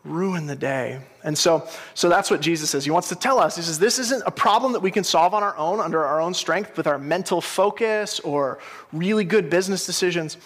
ruin 0.04 0.46
the 0.46 0.56
day. 0.56 1.00
And 1.24 1.37
so, 1.37 1.68
so 1.94 2.08
that's 2.08 2.30
what 2.30 2.40
Jesus 2.40 2.70
says. 2.70 2.84
He 2.84 2.90
wants 2.90 3.08
to 3.08 3.14
tell 3.14 3.38
us. 3.38 3.56
He 3.56 3.62
says, 3.62 3.78
this 3.78 3.98
isn't 3.98 4.22
a 4.26 4.30
problem 4.30 4.72
that 4.72 4.80
we 4.80 4.90
can 4.90 5.04
solve 5.04 5.34
on 5.34 5.42
our 5.42 5.56
own, 5.56 5.80
under 5.80 6.04
our 6.04 6.20
own 6.20 6.34
strength, 6.34 6.76
with 6.76 6.87
our 6.87 6.98
mental 6.98 7.40
focus 7.40 8.20
or 8.20 8.58
really 8.92 9.24
good 9.24 9.50
business 9.50 9.84
decisions. 9.84 10.37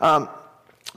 Um, 0.00 0.28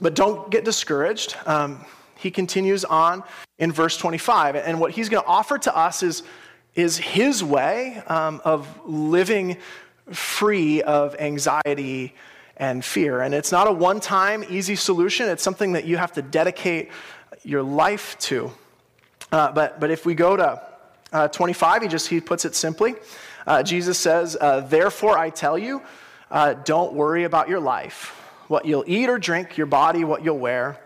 but 0.00 0.14
don't 0.14 0.50
get 0.50 0.64
discouraged. 0.64 1.36
Um, 1.46 1.84
he 2.16 2.30
continues 2.30 2.84
on 2.84 3.22
in 3.58 3.70
verse 3.70 3.96
25. 3.96 4.56
And 4.56 4.80
what 4.80 4.92
he's 4.92 5.08
going 5.08 5.22
to 5.22 5.28
offer 5.28 5.58
to 5.58 5.76
us 5.76 6.02
is, 6.02 6.22
is 6.74 6.96
his 6.96 7.44
way 7.44 8.02
um, 8.06 8.40
of 8.44 8.68
living 8.86 9.58
free 10.10 10.82
of 10.82 11.16
anxiety 11.18 12.14
and 12.56 12.84
fear. 12.84 13.20
And 13.20 13.34
it's 13.34 13.52
not 13.52 13.66
a 13.66 13.72
one 13.72 14.00
time, 14.00 14.44
easy 14.48 14.76
solution, 14.76 15.28
it's 15.28 15.42
something 15.42 15.72
that 15.72 15.84
you 15.84 15.96
have 15.96 16.12
to 16.12 16.22
dedicate 16.22 16.90
your 17.42 17.62
life 17.62 18.18
to. 18.20 18.50
Uh, 19.32 19.52
but, 19.52 19.80
but 19.80 19.90
if 19.90 20.06
we 20.06 20.14
go 20.14 20.36
to 20.36 20.62
uh, 21.12 21.28
25, 21.28 21.82
he 21.82 21.88
just 21.88 22.08
he 22.08 22.20
puts 22.20 22.44
it 22.44 22.54
simply. 22.54 22.94
Uh, 23.46 23.62
Jesus 23.62 23.98
says, 23.98 24.36
uh, 24.40 24.60
Therefore 24.60 25.18
I 25.18 25.30
tell 25.30 25.58
you, 25.58 25.82
uh, 26.30 26.54
don't 26.64 26.94
worry 26.94 27.24
about 27.24 27.48
your 27.48 27.60
life 27.60 28.20
what 28.48 28.66
you'll 28.66 28.84
eat 28.86 29.08
or 29.08 29.18
drink, 29.18 29.56
your 29.56 29.66
body, 29.66 30.04
what 30.04 30.24
you'll 30.24 30.38
wear. 30.38 30.78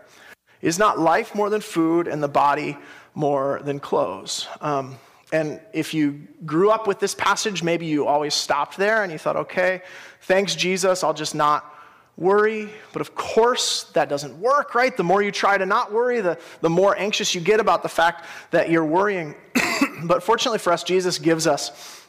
Is 0.61 0.79
not 0.79 0.99
life 0.99 1.35
more 1.35 1.49
than 1.49 1.61
food 1.61 2.07
and 2.07 2.21
the 2.21 2.27
body 2.27 2.77
more 3.13 3.61
than 3.63 3.79
clothes? 3.79 4.47
Um, 4.61 4.97
And 5.31 5.61
if 5.73 5.93
you 5.93 6.27
grew 6.45 6.71
up 6.71 6.87
with 6.87 6.99
this 6.99 7.13
passage, 7.13 7.61
maybe 7.61 7.85
you 7.85 8.07
always 8.07 8.33
stopped 8.33 8.77
there 8.77 9.03
and 9.03 9.11
you 9.11 9.19
thought, 9.19 9.35
okay, 9.35 9.83
thanks, 10.21 10.55
Jesus, 10.55 11.03
I'll 11.03 11.13
just 11.13 11.35
not 11.35 11.71
worry. 12.19 12.69
But 12.91 13.01
of 13.01 13.15
course, 13.15 13.85
that 13.93 14.09
doesn't 14.09 14.39
work, 14.39 14.75
right? 14.75 14.95
The 14.95 15.03
more 15.03 15.21
you 15.21 15.31
try 15.31 15.57
to 15.57 15.65
not 15.65 15.91
worry, 15.91 16.21
the, 16.21 16.37
the 16.61 16.69
more 16.69 16.97
anxious 16.97 17.33
you 17.33 17.41
get 17.41 17.59
about 17.59 17.81
the 17.81 17.89
fact 17.89 18.25
that 18.51 18.69
you're 18.69 18.85
worrying. 18.85 19.35
but 20.03 20.21
fortunately 20.21 20.59
for 20.59 20.73
us, 20.73 20.83
Jesus 20.83 21.17
gives 21.17 21.47
us 21.47 22.05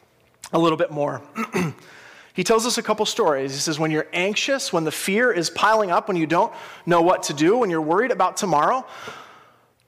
a 0.52 0.58
little 0.58 0.76
bit 0.76 0.90
more. 0.90 1.22
he 2.34 2.42
tells 2.42 2.66
us 2.66 2.76
a 2.76 2.82
couple 2.82 3.06
stories. 3.06 3.52
He 3.52 3.60
says, 3.60 3.78
when 3.78 3.92
you're 3.92 4.08
anxious, 4.12 4.72
when 4.72 4.84
the 4.84 4.92
fear 4.92 5.32
is 5.32 5.48
piling 5.48 5.90
up, 5.92 6.08
when 6.08 6.16
you 6.16 6.26
don't 6.26 6.52
know 6.86 7.02
what 7.02 7.24
to 7.24 7.34
do, 7.34 7.58
when 7.58 7.70
you're 7.70 7.80
worried 7.80 8.10
about 8.10 8.36
tomorrow, 8.36 8.84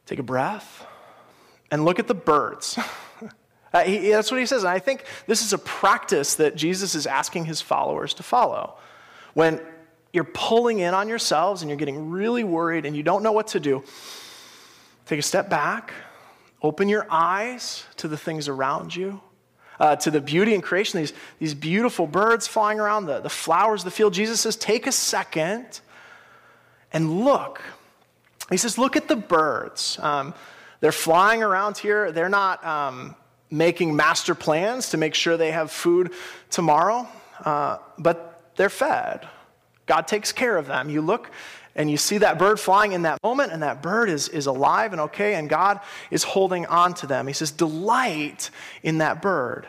take 0.06 0.20
a 0.20 0.22
breath 0.22 0.86
and 1.70 1.84
look 1.84 1.98
at 1.98 2.06
the 2.06 2.14
birds. 2.14 2.78
Uh, 3.74 3.84
he, 3.84 4.10
that's 4.10 4.30
what 4.30 4.38
he 4.38 4.44
says. 4.44 4.64
And 4.64 4.68
I 4.68 4.78
think 4.78 5.06
this 5.26 5.42
is 5.42 5.54
a 5.54 5.58
practice 5.58 6.34
that 6.34 6.56
Jesus 6.56 6.94
is 6.94 7.06
asking 7.06 7.46
his 7.46 7.62
followers 7.62 8.12
to 8.12 8.22
follow. 8.22 8.74
When 9.32 9.62
you're 10.12 10.24
pulling 10.24 10.78
in 10.80 10.94
on 10.94 11.08
yourselves 11.08 11.62
and 11.62 11.70
you're 11.70 11.78
getting 11.78 12.10
really 12.10 12.44
worried 12.44 12.84
and 12.84 12.94
you 12.96 13.02
don't 13.02 13.22
know 13.22 13.32
what 13.32 13.48
to 13.48 13.60
do, 13.60 13.82
take 15.06 15.18
a 15.18 15.22
step 15.22 15.48
back, 15.48 15.92
open 16.62 16.88
your 16.88 17.06
eyes 17.10 17.84
to 17.96 18.08
the 18.08 18.16
things 18.16 18.48
around 18.48 18.94
you. 18.94 19.20
Uh, 19.80 19.96
to 19.96 20.12
the 20.12 20.20
beauty 20.20 20.54
and 20.54 20.62
creation, 20.62 21.00
these, 21.00 21.12
these 21.40 21.54
beautiful 21.54 22.06
birds 22.06 22.46
flying 22.46 22.78
around, 22.78 23.06
the, 23.06 23.18
the 23.18 23.28
flowers, 23.28 23.82
the 23.82 23.90
field. 23.90 24.14
Jesus 24.14 24.40
says, 24.40 24.54
take 24.54 24.86
a 24.86 24.92
second 24.92 25.80
and 26.92 27.24
look. 27.24 27.60
He 28.48 28.58
says, 28.58 28.78
look 28.78 28.94
at 28.94 29.08
the 29.08 29.16
birds. 29.16 29.98
Um, 30.00 30.34
they're 30.80 30.92
flying 30.92 31.42
around 31.42 31.78
here. 31.78 32.12
They're 32.12 32.28
not 32.28 32.64
um, 32.64 33.16
making 33.50 33.96
master 33.96 34.36
plans 34.36 34.90
to 34.90 34.98
make 34.98 35.14
sure 35.14 35.36
they 35.36 35.50
have 35.50 35.72
food 35.72 36.12
tomorrow, 36.50 37.08
uh, 37.44 37.78
but 37.98 38.52
they're 38.56 38.68
fed. 38.68 39.26
God 39.86 40.06
takes 40.06 40.32
care 40.32 40.56
of 40.56 40.66
them. 40.66 40.90
You 40.90 41.00
look 41.00 41.30
and 41.74 41.90
you 41.90 41.96
see 41.96 42.18
that 42.18 42.38
bird 42.38 42.60
flying 42.60 42.92
in 42.92 43.02
that 43.02 43.22
moment, 43.22 43.52
and 43.52 43.62
that 43.62 43.82
bird 43.82 44.10
is, 44.10 44.28
is 44.28 44.46
alive 44.46 44.92
and 44.92 45.00
okay, 45.02 45.34
and 45.34 45.48
God 45.48 45.80
is 46.10 46.22
holding 46.22 46.66
on 46.66 46.92
to 46.94 47.06
them. 47.06 47.26
He 47.26 47.32
says, 47.32 47.50
Delight 47.50 48.50
in 48.82 48.98
that 48.98 49.22
bird. 49.22 49.66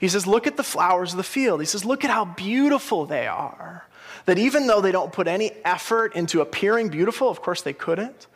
He 0.00 0.08
says, 0.08 0.26
Look 0.26 0.46
at 0.46 0.56
the 0.56 0.64
flowers 0.64 1.12
of 1.12 1.16
the 1.16 1.22
field. 1.22 1.60
He 1.60 1.66
says, 1.66 1.84
Look 1.84 2.04
at 2.04 2.10
how 2.10 2.24
beautiful 2.24 3.06
they 3.06 3.26
are. 3.26 3.86
That 4.24 4.38
even 4.38 4.66
though 4.66 4.80
they 4.80 4.90
don't 4.90 5.12
put 5.12 5.28
any 5.28 5.52
effort 5.64 6.16
into 6.16 6.40
appearing 6.40 6.88
beautiful, 6.88 7.28
of 7.28 7.40
course 7.40 7.62
they 7.62 7.72
couldn't, 7.72 8.26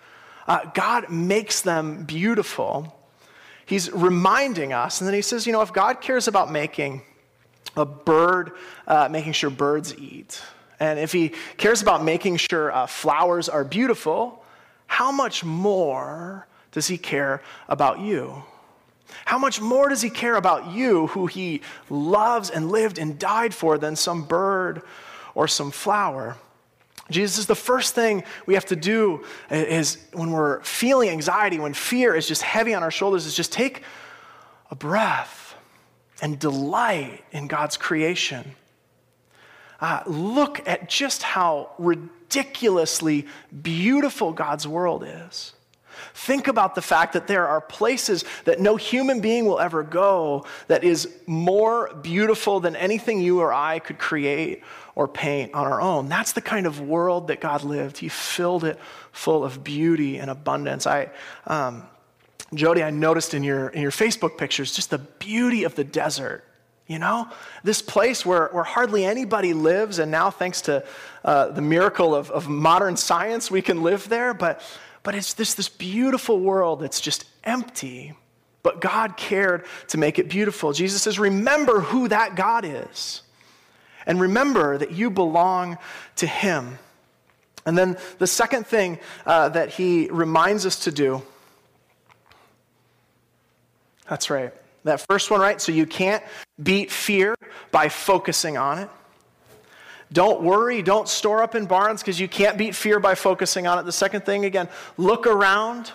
uh, 0.47 0.67
God 0.73 1.11
makes 1.11 1.63
them 1.63 2.05
beautiful. 2.05 2.97
He's 3.67 3.91
reminding 3.91 4.73
us, 4.73 5.01
and 5.01 5.09
then 5.09 5.15
he 5.15 5.23
says, 5.23 5.47
You 5.47 5.53
know, 5.53 5.63
if 5.63 5.73
God 5.73 6.01
cares 6.01 6.29
about 6.29 6.53
making 6.53 7.03
a 7.77 7.85
bird, 7.85 8.53
uh, 8.87 9.09
making 9.11 9.33
sure 9.33 9.51
birds 9.51 9.97
eat, 9.97 10.41
and 10.81 10.99
if 10.99 11.13
he 11.13 11.33
cares 11.59 11.83
about 11.83 12.03
making 12.03 12.39
sure 12.39 12.73
uh, 12.73 12.87
flowers 12.87 13.49
are 13.51 13.65
beautiful, 13.65 14.43
how 14.87 15.13
much 15.13 15.45
more 15.45 16.47
does 16.73 16.89
he 16.89 16.97
care 16.97 17.43
about 17.69 18.01
you? 18.01 18.43
How 19.27 19.39
much 19.39 19.61
more 19.61 19.89
does 19.89 20.01
he 20.01 20.09
care 20.09 20.37
about 20.37 20.73
you, 20.73 21.09
who 21.09 21.27
he 21.27 21.61
loves 21.91 22.49
and 22.49 22.71
lived 22.71 22.99
and 22.99 23.19
died 23.19 23.53
for, 23.53 23.77
than 23.77 23.95
some 23.95 24.25
bird 24.25 24.83
or 25.35 25.47
some 25.47 25.71
flower? 25.71 26.37
Jesus, 27.11 27.47
the 27.47 27.57
first 27.57 27.95
thing 27.95 28.25
we 28.47 28.55
have 28.55 28.67
to 28.67 28.77
do 28.77 29.25
is 29.51 29.99
when 30.13 30.31
we're 30.31 30.63
feeling 30.63 31.11
anxiety, 31.11 31.59
when 31.59 31.75
fear 31.75 32.15
is 32.15 32.27
just 32.27 32.41
heavy 32.41 32.73
on 32.73 32.83
our 32.83 32.91
shoulders, 32.91 33.27
is 33.27 33.35
just 33.35 33.53
take 33.53 33.83
a 34.71 34.77
breath 34.77 35.57
and 36.23 36.39
delight 36.39 37.25
in 37.33 37.49
God's 37.49 37.77
creation 37.77 38.55
uh, 39.81 40.03
look 40.07 40.67
at 40.69 40.89
just 40.89 41.23
how 41.23 41.71
ridiculously 41.79 43.27
beautiful 43.63 44.33
God's 44.33 44.67
world 44.67 45.05
is. 45.07 45.55
Think 46.15 46.49
about 46.49 46.75
the 46.75 46.83
fact 46.83 47.13
that 47.13 47.27
there 47.27 47.47
are 47.47 47.61
places 47.61 48.25
that 48.45 48.61
no 48.61 48.77
human 48.77 49.21
being 49.21 49.45
will 49.47 49.59
ever 49.59 49.83
go 49.83 50.45
that 50.69 50.85
is 50.85 51.09
more 51.27 51.93
beautiful 52.03 52.61
than 52.61 52.77
anything 52.77 53.21
you 53.21 53.41
or 53.41 53.53
I 53.53 53.79
could 53.79 53.99
create 53.99 54.63
or 54.95 55.09
paint 55.09 55.55
on 55.55 55.67
our 55.67 55.81
own. 55.81 56.09
That's 56.09 56.33
the 56.33 56.41
kind 56.41 56.67
of 56.67 56.81
world 56.81 57.29
that 57.29 57.41
God 57.41 57.63
lived. 57.65 57.99
He 57.99 58.09
filled 58.09 58.65
it 58.65 58.79
full 59.13 59.45
of 59.45 59.63
beauty 59.63 60.19
and 60.19 60.31
abundance. 60.31 60.87
I, 60.87 61.11
um, 61.47 61.85
Jody, 62.55 62.83
I 62.83 62.91
noticed 62.91 63.35
in 63.35 63.43
your, 63.43 63.69
in 63.69 63.83
your 63.83 63.93
Facebook 63.93 64.37
pictures 64.37 64.73
just 64.73 64.91
the 64.91 64.99
beauty 64.99 65.65
of 65.65 65.75
the 65.75 65.85
desert 65.85 66.45
you 66.91 66.99
know? 66.99 67.29
This 67.63 67.81
place 67.81 68.27
where, 68.27 68.49
where 68.49 68.65
hardly 68.65 69.05
anybody 69.05 69.55
lives, 69.55 70.01
and 70.01 70.11
now, 70.11 70.29
thanks 70.29 70.63
to 70.63 70.85
uh, 71.25 71.49
the 71.49 71.63
miracle 71.63 72.17
of, 72.17 72.33
of 72.33 72.49
modern 72.49 72.97
science, 72.97 73.49
we 73.49 73.63
can 73.63 73.83
live 73.85 74.09
there. 74.09 74.35
But, 74.35 74.61
but 75.05 75.15
it's 75.15 75.35
this, 75.35 75.55
this 75.55 75.69
beautiful 75.69 76.41
world 76.41 76.81
that's 76.81 77.01
just 77.01 77.27
empty. 77.45 78.15
But 78.65 78.81
God 78.81 79.17
cared 79.17 79.67
to 79.89 79.99
make 79.99 80.19
it 80.19 80.29
beautiful. 80.29 80.73
Jesus 80.73 81.01
says, 81.01 81.17
Remember 81.17 81.79
who 81.79 82.09
that 82.09 82.35
God 82.35 82.65
is. 82.65 83.23
And 84.05 84.21
remember 84.21 84.77
that 84.77 84.91
you 84.91 85.11
belong 85.11 85.79
to 86.17 86.27
Him. 86.27 86.81
And 87.65 87.79
then 87.79 87.99
the 88.19 88.27
second 88.27 88.67
thing 88.67 88.99
uh, 89.25 89.51
that 89.51 89.69
He 89.69 90.09
reminds 90.11 90.67
us 90.67 90.81
to 90.81 90.91
do 90.91 91.23
that's 94.09 94.29
right. 94.29 94.53
That 94.83 95.01
first 95.09 95.31
one, 95.31 95.41
right? 95.41 95.61
So 95.61 95.71
you 95.71 95.87
can't 95.87 96.23
beat 96.63 96.91
fear 96.91 97.35
by 97.71 97.89
focusing 97.89 98.57
on 98.57 98.79
it. 98.79 98.91
Don't 100.13 100.43
worry, 100.43 100.83
don't 100.83 101.09
store 101.09 101.43
up 101.43 101.55
in 101.55 101.67
barns 101.67 102.03
because 102.03 102.19
you 102.19 102.27
can't 102.27 102.59
beat 102.59 102.75
fear 102.75 102.99
by 102.99 103.15
focusing 103.15 103.67
on 103.67 103.79
it. 103.79 103.85
The 103.85 103.93
second 103.93 104.27
thing, 104.27 104.45
again, 104.45 104.69
look 104.97 105.27
around, 105.27 105.93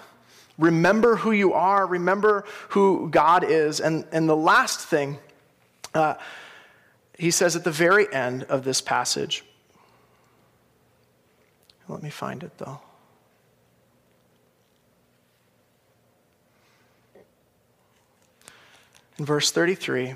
remember 0.57 1.17
who 1.17 1.31
you 1.31 1.53
are, 1.53 1.85
remember 1.85 2.45
who 2.69 3.09
God 3.09 3.43
is. 3.43 3.81
And, 3.81 4.05
and 4.13 4.29
the 4.29 4.35
last 4.35 4.79
thing, 4.79 5.17
uh, 5.93 6.15
he 7.17 7.29
says 7.29 7.57
at 7.57 7.65
the 7.65 7.71
very 7.71 8.11
end 8.13 8.43
of 8.43 8.63
this 8.63 8.79
passage, 8.79 9.43
let 11.89 12.01
me 12.01 12.09
find 12.09 12.41
it 12.41 12.57
though. 12.57 12.79
In 19.17 19.25
verse 19.25 19.51
33, 19.51 20.15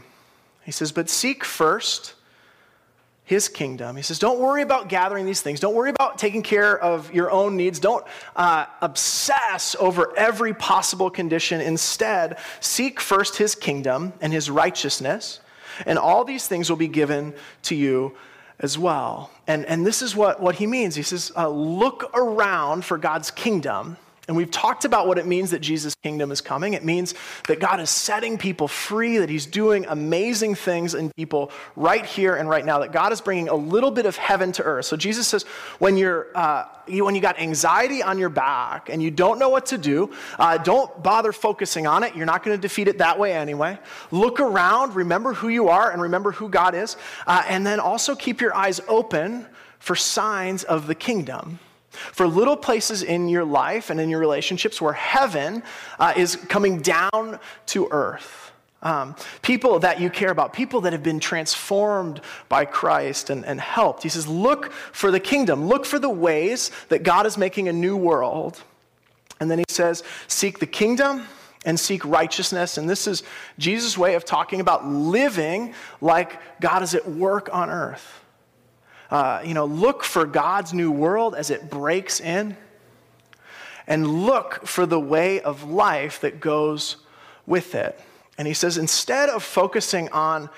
he 0.70 0.72
says, 0.72 0.92
But 0.92 1.10
seek 1.10 1.44
first 1.44 2.14
his 3.24 3.50
kingdom. 3.50 3.96
He 3.96 4.04
says, 4.04 4.20
Don't 4.20 4.40
worry 4.40 4.62
about 4.62 4.88
gathering 4.88 5.26
these 5.26 5.42
things. 5.42 5.60
Don't 5.60 5.74
worry 5.74 5.90
about 5.90 6.20
taking 6.20 6.44
care 6.44 6.78
of 6.78 7.12
your 7.12 7.32
own 7.32 7.58
needs. 7.58 7.80
Don't 7.80 8.06
uh, 8.36 8.68
obsess 8.80 9.76
over 9.80 10.16
every 10.16 10.54
possible 10.54 11.10
condition. 11.10 11.60
Instead, 11.60 12.38
seek 12.60 13.00
first 13.00 13.38
his 13.38 13.56
kingdom 13.56 14.14
and 14.22 14.32
his 14.32 14.48
righteousness, 14.48 15.40
and 15.88 15.98
all 15.98 16.24
these 16.24 16.48
things 16.48 16.70
will 16.70 16.78
be 16.78 16.88
given 16.88 17.34
to 17.64 17.74
you 17.74 18.16
as 18.60 18.78
well. 18.78 19.32
And, 19.48 19.66
and 19.66 19.88
this 19.88 20.04
is 20.04 20.16
what, 20.16 20.40
what 20.40 20.54
he 20.54 20.68
means. 20.68 20.94
He 20.94 21.02
says, 21.02 21.32
uh, 21.36 21.50
Look 21.50 22.12
around 22.14 22.86
for 22.86 23.00
God's 23.00 23.32
kingdom 23.32 23.98
and 24.30 24.38
we've 24.38 24.52
talked 24.52 24.86
about 24.86 25.08
what 25.08 25.18
it 25.18 25.26
means 25.26 25.50
that 25.50 25.60
Jesus' 25.60 25.96
kingdom 25.96 26.32
is 26.32 26.40
coming. 26.40 26.76
It 26.76 26.86
means 26.86 27.16
that 27.48 27.60
God 27.60 27.80
is 27.80 27.90
setting 27.90 28.38
people 28.38 28.68
free, 28.68 29.18
that 29.18 29.28
He's 29.28 29.48
doing 29.48 29.88
amazing 29.88 30.54
things 30.54 30.94
in 30.94 31.12
people 31.14 31.52
right 31.76 32.06
here 32.06 32.36
and 32.36 32.48
right 32.48 32.64
now, 32.64 32.78
that 32.78 32.92
God 32.92 33.12
is 33.12 33.22
bringing 33.22 33.50
a 33.50 33.56
little 33.56 33.90
bit 33.90 34.06
of 34.06 34.16
heaven 34.18 34.52
to 34.52 34.64
earth. 34.64 34.86
So 34.86 34.96
Jesus 34.96 35.28
says, 35.28 35.46
when, 35.80 35.98
you're, 35.98 36.28
uh, 36.36 36.66
you, 36.86 37.06
when 37.06 37.16
you 37.16 37.22
got 37.22 37.40
anxiety 37.40 38.04
on 38.04 38.20
your 38.20 38.30
back 38.30 38.90
and 38.90 39.02
you 39.02 39.10
don't 39.10 39.40
know 39.40 39.50
what 39.50 39.66
to 39.66 39.80
do, 39.80 40.12
uh, 40.38 40.60
don't 40.60 41.02
bother 41.02 41.32
focusing 41.32 41.88
on 41.88 42.04
it. 42.04 42.16
You're 42.16 42.28
not 42.28 42.44
going 42.44 42.56
to 42.56 42.62
defeat 42.62 42.88
it 42.88 43.00
that 43.00 43.18
way 43.18 43.34
anyway. 43.34 43.80
Look 44.12 44.40
around, 44.40 44.94
remember 44.94 45.34
who 45.34 45.50
you 45.50 45.70
are, 45.70 45.92
and 45.92 46.04
remember 46.04 46.34
who 46.34 46.50
God 46.50 46.76
is. 46.76 46.98
Uh, 47.26 47.42
and 47.48 47.66
then 47.66 47.80
also 47.80 48.14
keep 48.14 48.42
your 48.42 48.56
eyes 48.56 48.80
open 48.88 49.48
for 49.80 49.96
signs 49.96 50.64
of 50.64 50.86
the 50.86 50.94
kingdom. 50.94 51.58
For 52.12 52.28
little 52.28 52.58
places 52.58 53.04
in 53.04 53.30
your 53.30 53.46
life 53.46 53.90
and 53.90 54.00
in 54.00 54.10
your 54.10 54.20
relationships 54.20 54.82
where 54.82 54.94
heaven 54.94 55.64
uh, 56.00 56.14
is 56.16 56.36
coming 56.36 56.82
down 56.82 57.40
to 57.68 57.88
earth. 57.92 58.52
Um, 58.82 59.16
people 59.42 59.80
that 59.80 60.00
you 60.00 60.10
care 60.10 60.32
about, 60.32 60.54
people 60.54 60.82
that 60.82 60.94
have 60.94 61.04
been 61.04 61.20
transformed 61.20 62.22
by 62.48 62.64
Christ 62.64 63.30
and, 63.30 63.46
and 63.46 63.60
helped. 63.60 64.04
He 64.04 64.10
says, 64.10 64.26
Look 64.26 64.72
for 64.72 65.12
the 65.12 65.20
kingdom, 65.20 65.68
look 65.68 65.86
for 65.86 66.00
the 66.00 66.10
ways 66.10 66.72
that 66.88 67.04
God 67.04 67.26
is 67.26 67.38
making 67.38 67.68
a 67.68 67.74
new 67.74 67.98
world. 67.98 68.62
And 69.42 69.52
then 69.52 69.60
he 69.60 69.66
says, 69.68 70.04
Seek 70.28 70.60
the 70.60 70.66
kingdom 70.66 71.26
and 71.66 71.78
seek 71.78 72.06
righteousness. 72.06 72.78
And 72.78 72.90
this 72.90 73.06
is 73.06 73.24
Jesus' 73.58 73.98
way 73.98 74.16
of 74.16 74.24
talking 74.24 74.62
about 74.62 74.88
living 74.88 75.74
like 76.00 76.40
God 76.62 76.82
is 76.82 76.96
at 76.96 77.08
work 77.10 77.54
on 77.54 77.70
earth. 77.70 78.24
Uh, 79.10 79.42
you 79.44 79.54
know, 79.54 79.66
look 79.66 80.04
for 80.04 80.26
God's 80.26 80.74
new 80.74 80.92
world 80.92 81.36
as 81.36 81.50
it 81.50 81.70
breaks 81.70 82.20
in, 82.20 82.56
and 83.88 84.26
look 84.26 84.68
for 84.68 84.86
the 84.86 85.00
way 85.00 85.42
of 85.42 85.64
life 85.64 86.22
that 86.22 86.40
goes 86.40 86.98
with 87.48 87.74
it. 87.74 88.00
And 88.38 88.48
he 88.48 88.54
says, 88.54 88.78
instead 88.78 89.30
of 89.30 89.44
focusing 89.44 90.10
on 90.10 90.50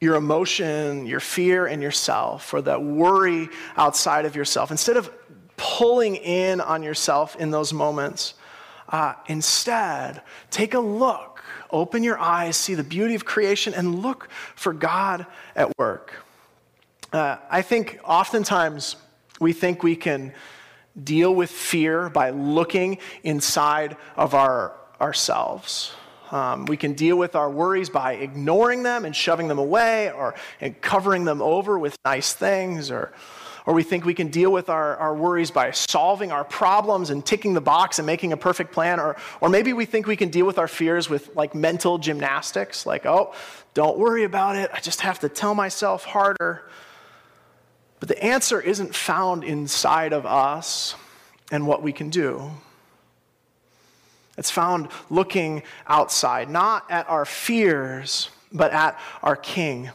your 0.00 0.16
emotion, 0.16 1.04
your 1.04 1.20
fear, 1.20 1.66
and 1.66 1.82
yourself, 1.82 2.54
or 2.54 2.62
that 2.62 2.82
worry 2.82 3.50
outside 3.76 4.24
of 4.24 4.34
yourself, 4.34 4.70
instead 4.70 4.96
of 4.96 5.10
pulling 5.58 6.16
in 6.16 6.62
on 6.62 6.82
yourself 6.82 7.36
in 7.36 7.50
those 7.50 7.74
moments, 7.74 8.32
uh, 8.88 9.12
instead, 9.26 10.22
take 10.50 10.72
a 10.72 10.80
look, 10.80 11.44
open 11.70 12.02
your 12.02 12.18
eyes, 12.18 12.56
see 12.56 12.74
the 12.74 12.82
beauty 12.82 13.14
of 13.14 13.26
creation, 13.26 13.74
and 13.74 14.00
look 14.00 14.30
for 14.56 14.72
God 14.72 15.26
at 15.54 15.70
work. 15.78 16.14
Uh, 17.12 17.36
I 17.50 17.62
think 17.62 17.98
oftentimes 18.04 18.94
we 19.40 19.52
think 19.52 19.82
we 19.82 19.96
can 19.96 20.32
deal 21.02 21.34
with 21.34 21.50
fear 21.50 22.08
by 22.08 22.30
looking 22.30 22.98
inside 23.24 23.96
of 24.16 24.34
our, 24.34 24.74
ourselves. 25.00 25.92
Um, 26.30 26.66
we 26.66 26.76
can 26.76 26.92
deal 26.92 27.16
with 27.16 27.34
our 27.34 27.50
worries 27.50 27.90
by 27.90 28.12
ignoring 28.12 28.84
them 28.84 29.04
and 29.04 29.16
shoving 29.16 29.48
them 29.48 29.58
away 29.58 30.12
or 30.12 30.36
and 30.60 30.80
covering 30.80 31.24
them 31.24 31.42
over 31.42 31.78
with 31.78 31.96
nice 32.04 32.32
things. 32.32 32.92
Or, 32.92 33.12
or 33.66 33.74
we 33.74 33.82
think 33.82 34.04
we 34.04 34.14
can 34.14 34.28
deal 34.28 34.52
with 34.52 34.68
our, 34.68 34.96
our 34.98 35.12
worries 35.12 35.50
by 35.50 35.72
solving 35.72 36.30
our 36.30 36.44
problems 36.44 37.10
and 37.10 37.26
ticking 37.26 37.54
the 37.54 37.60
box 37.60 37.98
and 37.98 38.06
making 38.06 38.32
a 38.32 38.36
perfect 38.36 38.70
plan. 38.72 39.00
Or, 39.00 39.16
or 39.40 39.48
maybe 39.48 39.72
we 39.72 39.84
think 39.84 40.06
we 40.06 40.16
can 40.16 40.28
deal 40.28 40.46
with 40.46 40.58
our 40.58 40.68
fears 40.68 41.10
with 41.10 41.34
like 41.34 41.56
mental 41.56 41.98
gymnastics, 41.98 42.86
like, 42.86 43.04
oh, 43.04 43.34
don't 43.74 43.98
worry 43.98 44.22
about 44.22 44.54
it. 44.54 44.70
I 44.72 44.78
just 44.78 45.00
have 45.00 45.18
to 45.20 45.28
tell 45.28 45.56
myself 45.56 46.04
harder. 46.04 46.70
But 48.00 48.08
the 48.08 48.22
answer 48.22 48.60
isn't 48.60 48.94
found 48.94 49.44
inside 49.44 50.12
of 50.12 50.24
us 50.24 50.94
and 51.52 51.66
what 51.66 51.82
we 51.82 51.92
can 51.92 52.08
do. 52.08 52.50
It's 54.38 54.50
found 54.50 54.88
looking 55.10 55.62
outside, 55.86 56.48
not 56.48 56.90
at 56.90 57.08
our 57.10 57.26
fears, 57.26 58.30
but 58.50 58.72
at 58.72 58.98
our 59.22 59.36
King. 59.36 59.90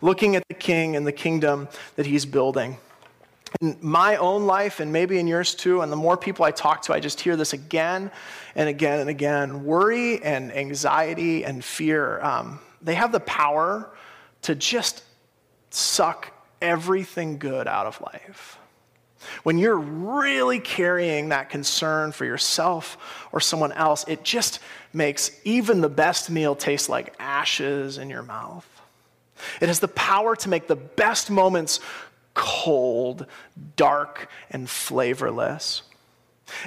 Looking 0.00 0.36
at 0.36 0.44
the 0.48 0.54
King 0.54 0.94
and 0.94 1.04
the 1.04 1.12
kingdom 1.12 1.68
that 1.96 2.06
he's 2.06 2.24
building. 2.24 2.76
In 3.60 3.76
my 3.80 4.16
own 4.16 4.46
life, 4.46 4.78
and 4.78 4.92
maybe 4.92 5.18
in 5.18 5.26
yours 5.26 5.54
too, 5.54 5.80
and 5.80 5.90
the 5.90 5.96
more 5.96 6.16
people 6.16 6.44
I 6.44 6.52
talk 6.52 6.82
to, 6.82 6.92
I 6.92 7.00
just 7.00 7.18
hear 7.20 7.34
this 7.34 7.54
again 7.54 8.10
and 8.54 8.68
again 8.68 9.00
and 9.00 9.10
again. 9.10 9.64
Worry 9.64 10.22
and 10.22 10.54
anxiety 10.54 11.44
and 11.44 11.64
fear, 11.64 12.20
um, 12.20 12.60
they 12.82 12.94
have 12.94 13.10
the 13.10 13.20
power 13.20 13.90
to 14.42 14.54
just 14.54 15.02
suck 15.70 16.30
everything 16.60 17.38
good 17.38 17.66
out 17.66 17.86
of 17.86 18.00
life. 18.00 18.58
When 19.42 19.58
you're 19.58 19.78
really 19.78 20.60
carrying 20.60 21.30
that 21.30 21.50
concern 21.50 22.12
for 22.12 22.24
yourself 22.24 23.28
or 23.32 23.40
someone 23.40 23.72
else, 23.72 24.04
it 24.06 24.22
just 24.22 24.60
makes 24.92 25.30
even 25.44 25.80
the 25.80 25.88
best 25.88 26.30
meal 26.30 26.54
taste 26.54 26.88
like 26.88 27.14
ashes 27.18 27.98
in 27.98 28.10
your 28.10 28.22
mouth. 28.22 28.66
It 29.60 29.66
has 29.66 29.80
the 29.80 29.88
power 29.88 30.36
to 30.36 30.48
make 30.48 30.66
the 30.66 30.76
best 30.76 31.30
moments 31.30 31.80
cold, 32.34 33.26
dark, 33.76 34.30
and 34.50 34.70
flavorless. 34.70 35.82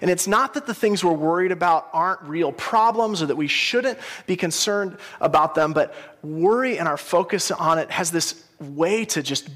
And 0.02 0.12
it's 0.12 0.28
not 0.28 0.54
that 0.54 0.68
the 0.68 0.74
things 0.74 1.04
we're 1.04 1.12
worried 1.12 1.52
about 1.52 1.90
aren't 1.94 2.22
real 2.24 2.52
problems 2.52 3.22
or 3.22 3.28
that 3.28 3.36
we 3.36 3.48
shouldn't 3.48 3.98
be 4.28 4.36
concerned 4.36 4.98
about 5.20 5.56
them, 5.56 5.74
but 5.74 5.96
worry 6.22 6.78
and 6.78 6.88
our 6.88 6.98
focus 6.98 7.50
on 7.52 7.80
it 7.80 7.90
has 7.90 8.12
this 8.12 8.44
way 8.60 9.06
to 9.06 9.24
just 9.24 9.50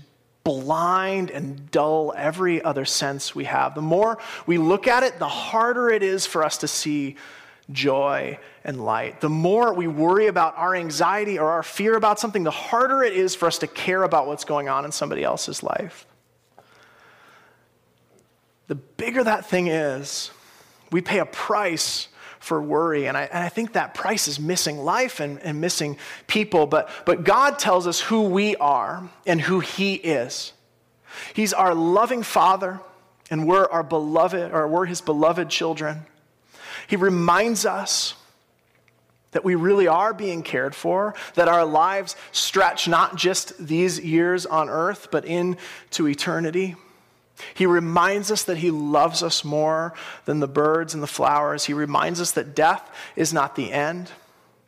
blind 0.46 1.32
and 1.32 1.70
dull 1.72 2.14
every 2.16 2.64
other 2.64 2.86
sense 2.86 3.36
we 3.36 3.44
have. 3.46 3.76
The 3.76 3.82
more 3.82 4.20
we 4.46 4.58
look 4.58 4.88
at 4.88 5.04
it, 5.04 5.20
the 5.20 5.28
harder 5.28 5.90
it 5.90 6.04
is 6.04 6.26
for 6.26 6.44
us 6.44 6.60
to 6.60 6.68
see 6.68 7.18
joy 7.72 8.38
and 8.64 8.86
light. 8.86 9.22
The 9.22 9.30
more 9.30 9.74
we 9.74 9.88
worry 9.88 10.28
about 10.28 10.56
our 10.56 10.76
anxiety 10.76 11.40
or 11.40 11.50
our 11.50 11.64
fear 11.64 11.96
about 11.96 12.20
something, 12.20 12.44
the 12.44 12.52
harder 12.52 13.04
it 13.04 13.14
is 13.14 13.34
for 13.34 13.48
us 13.48 13.58
to 13.58 13.68
care 13.68 14.04
about 14.04 14.28
what's 14.28 14.46
going 14.46 14.70
on 14.70 14.86
in 14.86 14.92
somebody 14.92 15.24
else's 15.24 15.64
life. 15.64 16.06
The 18.68 18.76
bigger 18.76 19.24
that 19.24 19.48
thing 19.48 19.66
is, 19.68 20.30
we 20.92 21.02
pay 21.02 21.18
a 21.18 21.26
price 21.26 22.08
for 22.46 22.62
worry. 22.62 23.08
And 23.08 23.18
I, 23.18 23.24
and 23.24 23.44
I 23.44 23.50
think 23.50 23.74
that 23.74 23.96
price 23.96 24.28
is 24.28 24.40
missing 24.40 24.78
life 24.78 25.20
and, 25.20 25.40
and 25.42 25.60
missing 25.60 25.98
people. 26.28 26.68
But, 26.68 26.90
but 27.06 27.24
God 27.24 27.58
tells 27.58 27.88
us 27.88 28.00
who 28.00 28.24
we 28.24 28.56
are 28.58 29.10
and 29.26 29.42
who 29.42 29.60
He 29.62 29.96
is. 29.96 30.54
He's 31.34 31.54
our 31.54 31.74
loving 31.74 32.22
Father, 32.22 32.80
and 33.32 33.48
we're 33.48 33.66
our 33.66 33.84
beloved, 33.84 34.52
or 34.54 34.68
we're 34.68 34.86
His 34.86 35.02
beloved 35.02 35.50
children. 35.50 36.06
He 36.88 36.96
reminds 36.96 37.66
us 37.66 38.14
that 39.32 39.44
we 39.44 39.56
really 39.56 39.88
are 39.88 40.14
being 40.14 40.44
cared 40.44 40.76
for, 40.76 41.16
that 41.34 41.48
our 41.48 41.66
lives 41.66 42.16
stretch 42.32 42.88
not 42.88 43.16
just 43.16 43.58
these 43.58 44.00
years 44.00 44.46
on 44.46 44.70
earth, 44.70 45.08
but 45.12 45.26
into 45.26 46.08
eternity. 46.08 46.76
He 47.54 47.66
reminds 47.66 48.32
us 48.32 48.44
that 48.44 48.58
He 48.58 48.72
loves 48.72 49.24
us 49.24 49.44
more 49.44 49.94
than 50.26 50.40
the 50.40 50.48
birds 50.48 50.94
and 50.94 51.04
the 51.04 51.08
flowers. 51.08 51.66
He 51.66 51.74
reminds 51.74 52.22
us 52.22 52.32
that 52.32 52.56
death 52.56 52.90
is 53.16 53.34
not 53.34 53.56
the 53.56 53.72
end. 53.72 54.12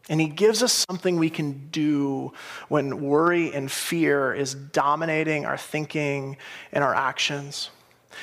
And 0.10 0.22
He 0.22 0.28
gives 0.28 0.64
us 0.64 0.86
something 0.90 1.18
we 1.18 1.30
can 1.30 1.70
do 1.70 2.34
when 2.70 3.02
worry 3.02 3.54
and 3.54 3.72
fear 3.72 4.34
is 4.34 4.54
dominating 4.54 5.46
our 5.46 5.58
thinking 5.58 6.38
and 6.72 6.84
our 6.84 6.96
actions. 6.96 7.70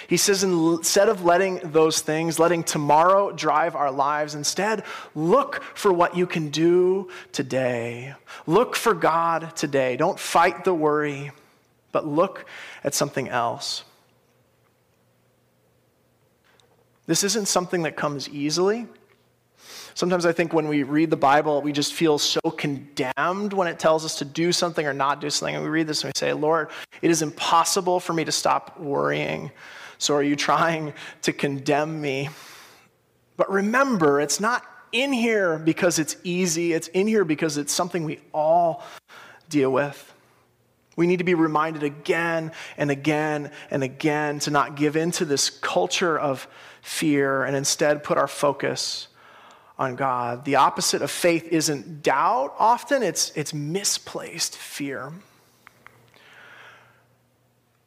He 0.08 0.16
says, 0.16 0.42
instead 0.42 1.08
of 1.08 1.24
letting 1.24 1.60
those 1.62 2.00
things, 2.00 2.38
letting 2.38 2.64
tomorrow 2.64 3.32
drive 3.32 3.76
our 3.76 3.92
lives, 3.92 4.34
instead, 4.34 4.82
look 5.14 5.62
for 5.74 5.92
what 5.92 6.16
you 6.16 6.26
can 6.26 6.50
do 6.50 7.10
today. 7.32 8.14
Look 8.46 8.74
for 8.76 8.92
God 8.92 9.54
today. 9.54 9.96
Don't 9.96 10.18
fight 10.18 10.64
the 10.64 10.74
worry, 10.74 11.30
but 11.92 12.06
look 12.06 12.46
at 12.82 12.94
something 12.94 13.28
else. 13.28 13.84
This 17.06 17.24
isn't 17.24 17.46
something 17.46 17.82
that 17.82 17.96
comes 17.96 18.28
easily. 18.28 18.86
Sometimes 19.94 20.26
I 20.26 20.32
think 20.32 20.52
when 20.52 20.66
we 20.66 20.82
read 20.82 21.10
the 21.10 21.16
Bible, 21.16 21.62
we 21.62 21.70
just 21.70 21.94
feel 21.94 22.18
so 22.18 22.40
condemned 22.40 23.52
when 23.52 23.68
it 23.68 23.78
tells 23.78 24.04
us 24.04 24.18
to 24.18 24.24
do 24.24 24.50
something 24.50 24.84
or 24.86 24.92
not 24.92 25.20
do 25.20 25.30
something. 25.30 25.54
And 25.54 25.64
we 25.64 25.70
read 25.70 25.86
this 25.86 26.02
and 26.02 26.12
we 26.12 26.18
say, 26.18 26.32
Lord, 26.32 26.70
it 27.00 27.10
is 27.10 27.22
impossible 27.22 28.00
for 28.00 28.12
me 28.12 28.24
to 28.24 28.32
stop 28.32 28.80
worrying. 28.80 29.52
So 29.98 30.14
are 30.14 30.22
you 30.22 30.34
trying 30.34 30.94
to 31.22 31.32
condemn 31.32 32.00
me? 32.00 32.28
But 33.36 33.50
remember, 33.50 34.20
it's 34.20 34.40
not 34.40 34.64
in 34.90 35.12
here 35.12 35.58
because 35.58 35.98
it's 35.98 36.16
easy, 36.24 36.72
it's 36.72 36.88
in 36.88 37.06
here 37.06 37.24
because 37.24 37.56
it's 37.56 37.72
something 37.72 38.04
we 38.04 38.20
all 38.32 38.82
deal 39.48 39.70
with. 39.70 40.12
We 40.96 41.06
need 41.06 41.18
to 41.18 41.24
be 41.24 41.34
reminded 41.34 41.82
again 41.82 42.52
and 42.76 42.90
again 42.90 43.50
and 43.70 43.82
again 43.82 44.38
to 44.40 44.50
not 44.50 44.76
give 44.76 44.96
in 44.96 45.10
to 45.12 45.24
this 45.24 45.50
culture 45.50 46.18
of 46.18 46.46
fear 46.84 47.44
and 47.44 47.56
instead 47.56 48.04
put 48.04 48.18
our 48.18 48.28
focus 48.28 49.08
on 49.78 49.96
God. 49.96 50.44
The 50.44 50.56
opposite 50.56 51.00
of 51.00 51.10
faith 51.10 51.48
isn't 51.50 52.02
doubt 52.02 52.54
often, 52.58 53.02
it's, 53.02 53.32
it's 53.34 53.54
misplaced 53.54 54.54
fear. 54.54 55.10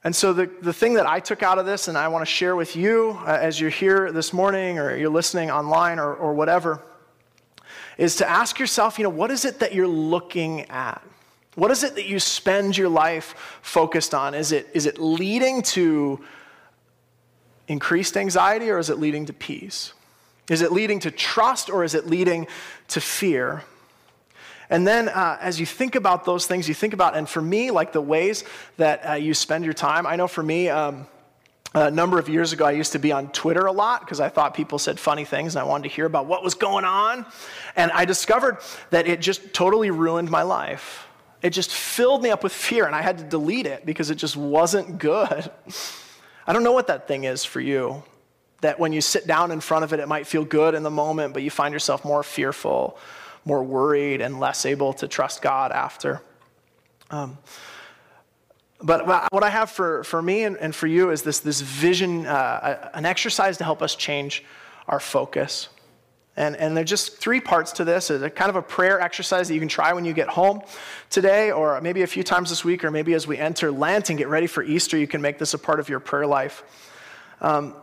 And 0.03 0.15
so, 0.15 0.33
the, 0.33 0.49
the 0.61 0.73
thing 0.73 0.95
that 0.95 1.05
I 1.05 1.19
took 1.19 1.43
out 1.43 1.59
of 1.59 1.65
this, 1.65 1.87
and 1.87 1.97
I 1.97 2.07
want 2.07 2.25
to 2.25 2.31
share 2.31 2.55
with 2.55 2.75
you 2.75 3.19
uh, 3.21 3.37
as 3.39 3.61
you're 3.61 3.69
here 3.69 4.11
this 4.11 4.33
morning 4.33 4.79
or 4.79 4.95
you're 4.95 5.09
listening 5.09 5.51
online 5.51 5.99
or, 5.99 6.13
or 6.15 6.33
whatever, 6.33 6.81
is 7.99 8.15
to 8.15 8.27
ask 8.27 8.57
yourself, 8.57 8.97
you 8.97 9.03
know, 9.03 9.09
what 9.09 9.29
is 9.29 9.45
it 9.45 9.59
that 9.59 9.75
you're 9.75 9.87
looking 9.87 10.61
at? 10.71 11.03
What 11.53 11.69
is 11.71 11.83
it 11.83 11.95
that 11.95 12.05
you 12.05 12.19
spend 12.19 12.77
your 12.77 12.89
life 12.89 13.59
focused 13.61 14.15
on? 14.15 14.33
Is 14.33 14.51
it, 14.51 14.67
is 14.73 14.87
it 14.87 14.97
leading 14.97 15.61
to 15.63 16.23
increased 17.67 18.17
anxiety 18.17 18.69
or 18.69 18.79
is 18.79 18.89
it 18.89 18.99
leading 18.99 19.25
to 19.25 19.33
peace? 19.33 19.93
Is 20.49 20.61
it 20.61 20.71
leading 20.71 20.99
to 21.01 21.11
trust 21.11 21.69
or 21.69 21.83
is 21.83 21.93
it 21.93 22.07
leading 22.07 22.47
to 22.89 23.01
fear? 23.01 23.63
And 24.69 24.85
then 24.85 25.09
uh, 25.09 25.37
as 25.41 25.59
you 25.59 25.65
think 25.65 25.95
about 25.95 26.25
those 26.25 26.45
things, 26.45 26.67
you 26.67 26.73
think 26.73 26.93
about, 26.93 27.15
and 27.15 27.27
for 27.27 27.41
me, 27.41 27.71
like 27.71 27.93
the 27.93 28.01
ways 28.01 28.43
that 28.77 29.09
uh, 29.09 29.13
you 29.13 29.33
spend 29.33 29.63
your 29.63 29.73
time, 29.73 30.05
I 30.05 30.15
know 30.15 30.27
for 30.27 30.43
me, 30.43 30.69
um, 30.69 31.07
a 31.73 31.91
number 31.91 32.17
of 32.17 32.29
years 32.29 32.53
ago, 32.53 32.65
I 32.65 32.71
used 32.71 32.93
to 32.93 32.99
be 32.99 33.11
on 33.11 33.29
Twitter 33.31 33.65
a 33.65 33.71
lot 33.71 34.01
because 34.01 34.19
I 34.19 34.29
thought 34.29 34.53
people 34.53 34.79
said 34.79 34.99
funny 34.99 35.25
things 35.25 35.55
and 35.55 35.61
I 35.61 35.65
wanted 35.65 35.89
to 35.89 35.95
hear 35.95 36.05
about 36.05 36.25
what 36.25 36.43
was 36.43 36.53
going 36.53 36.85
on. 36.85 37.25
And 37.75 37.91
I 37.91 38.05
discovered 38.05 38.57
that 38.89 39.07
it 39.07 39.19
just 39.19 39.53
totally 39.53 39.91
ruined 39.91 40.29
my 40.29 40.43
life. 40.43 41.07
It 41.41 41.51
just 41.51 41.71
filled 41.71 42.23
me 42.23 42.31
up 42.31 42.41
with 42.41 42.51
fear, 42.51 42.87
and 42.87 42.95
I 42.95 43.03
had 43.03 43.19
to 43.19 43.23
delete 43.23 43.67
it 43.67 43.85
because 43.85 44.09
it 44.09 44.15
just 44.15 44.35
wasn't 44.35 44.97
good. 44.97 45.51
I 46.47 46.53
don't 46.53 46.63
know 46.63 46.71
what 46.71 46.87
that 46.87 47.07
thing 47.07 47.25
is 47.25 47.43
for 47.43 47.59
you. 47.59 48.03
That 48.61 48.79
when 48.79 48.91
you 48.93 49.01
sit 49.01 49.27
down 49.27 49.51
in 49.51 49.59
front 49.59 49.83
of 49.83 49.93
it, 49.93 49.99
it 49.99 50.07
might 50.07 50.25
feel 50.25 50.43
good 50.43 50.73
in 50.73 50.81
the 50.81 50.89
moment, 50.89 51.33
but 51.33 51.43
you 51.43 51.51
find 51.51 51.73
yourself 51.73 52.03
more 52.03 52.23
fearful, 52.23 52.97
more 53.45 53.63
worried, 53.63 54.21
and 54.21 54.39
less 54.39 54.65
able 54.65 54.93
to 54.93 55.07
trust 55.07 55.43
God 55.43 55.71
after. 55.71 56.21
Um, 57.11 57.37
but 58.81 59.07
what 59.31 59.43
I 59.43 59.49
have 59.49 59.69
for, 59.69 60.03
for 60.03 60.21
me 60.21 60.43
and, 60.43 60.57
and 60.57 60.73
for 60.73 60.87
you 60.87 61.11
is 61.11 61.21
this, 61.21 61.39
this 61.39 61.61
vision, 61.61 62.25
uh, 62.25 62.89
an 62.93 63.05
exercise 63.05 63.57
to 63.57 63.63
help 63.63 63.81
us 63.81 63.95
change 63.95 64.43
our 64.87 64.99
focus. 64.99 65.69
And, 66.37 66.55
and 66.55 66.77
there's 66.77 66.89
just 66.89 67.17
three 67.17 67.41
parts 67.41 67.71
to 67.73 67.83
this. 67.83 68.11
It's 68.11 68.23
a 68.23 68.29
kind 68.29 68.49
of 68.49 68.55
a 68.55 68.61
prayer 68.61 69.01
exercise 69.01 69.47
that 69.47 69.55
you 69.55 69.59
can 69.59 69.67
try 69.67 69.91
when 69.93 70.05
you 70.05 70.13
get 70.13 70.29
home 70.29 70.61
today, 71.09 71.51
or 71.51 71.81
maybe 71.81 72.03
a 72.03 72.07
few 72.07 72.23
times 72.23 72.49
this 72.49 72.63
week, 72.63 72.83
or 72.83 72.91
maybe 72.91 73.15
as 73.15 73.25
we 73.25 73.39
enter 73.39 73.71
Lent 73.71 74.09
and 74.11 74.19
get 74.19 74.27
ready 74.27 74.45
for 74.45 74.61
Easter, 74.61 74.97
you 74.97 75.07
can 75.07 75.19
make 75.19 75.39
this 75.39 75.55
a 75.55 75.57
part 75.57 75.79
of 75.79 75.89
your 75.89 75.99
prayer 75.99 76.27
life. 76.27 76.63
Um, 77.41 77.73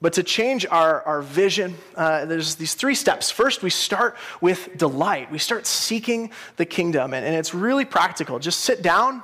but 0.00 0.14
to 0.14 0.22
change 0.22 0.64
our, 0.64 1.02
our 1.02 1.20
vision, 1.20 1.76
uh, 1.94 2.24
there's 2.24 2.54
these 2.54 2.72
three 2.72 2.94
steps. 2.94 3.30
First, 3.30 3.62
we 3.62 3.68
start 3.68 4.16
with 4.40 4.78
delight. 4.78 5.30
We 5.30 5.38
start 5.38 5.66
seeking 5.66 6.30
the 6.56 6.64
kingdom, 6.64 7.12
and, 7.12 7.24
and 7.24 7.34
it's 7.34 7.52
really 7.52 7.84
practical. 7.84 8.38
Just 8.38 8.60
sit 8.60 8.80
down, 8.80 9.22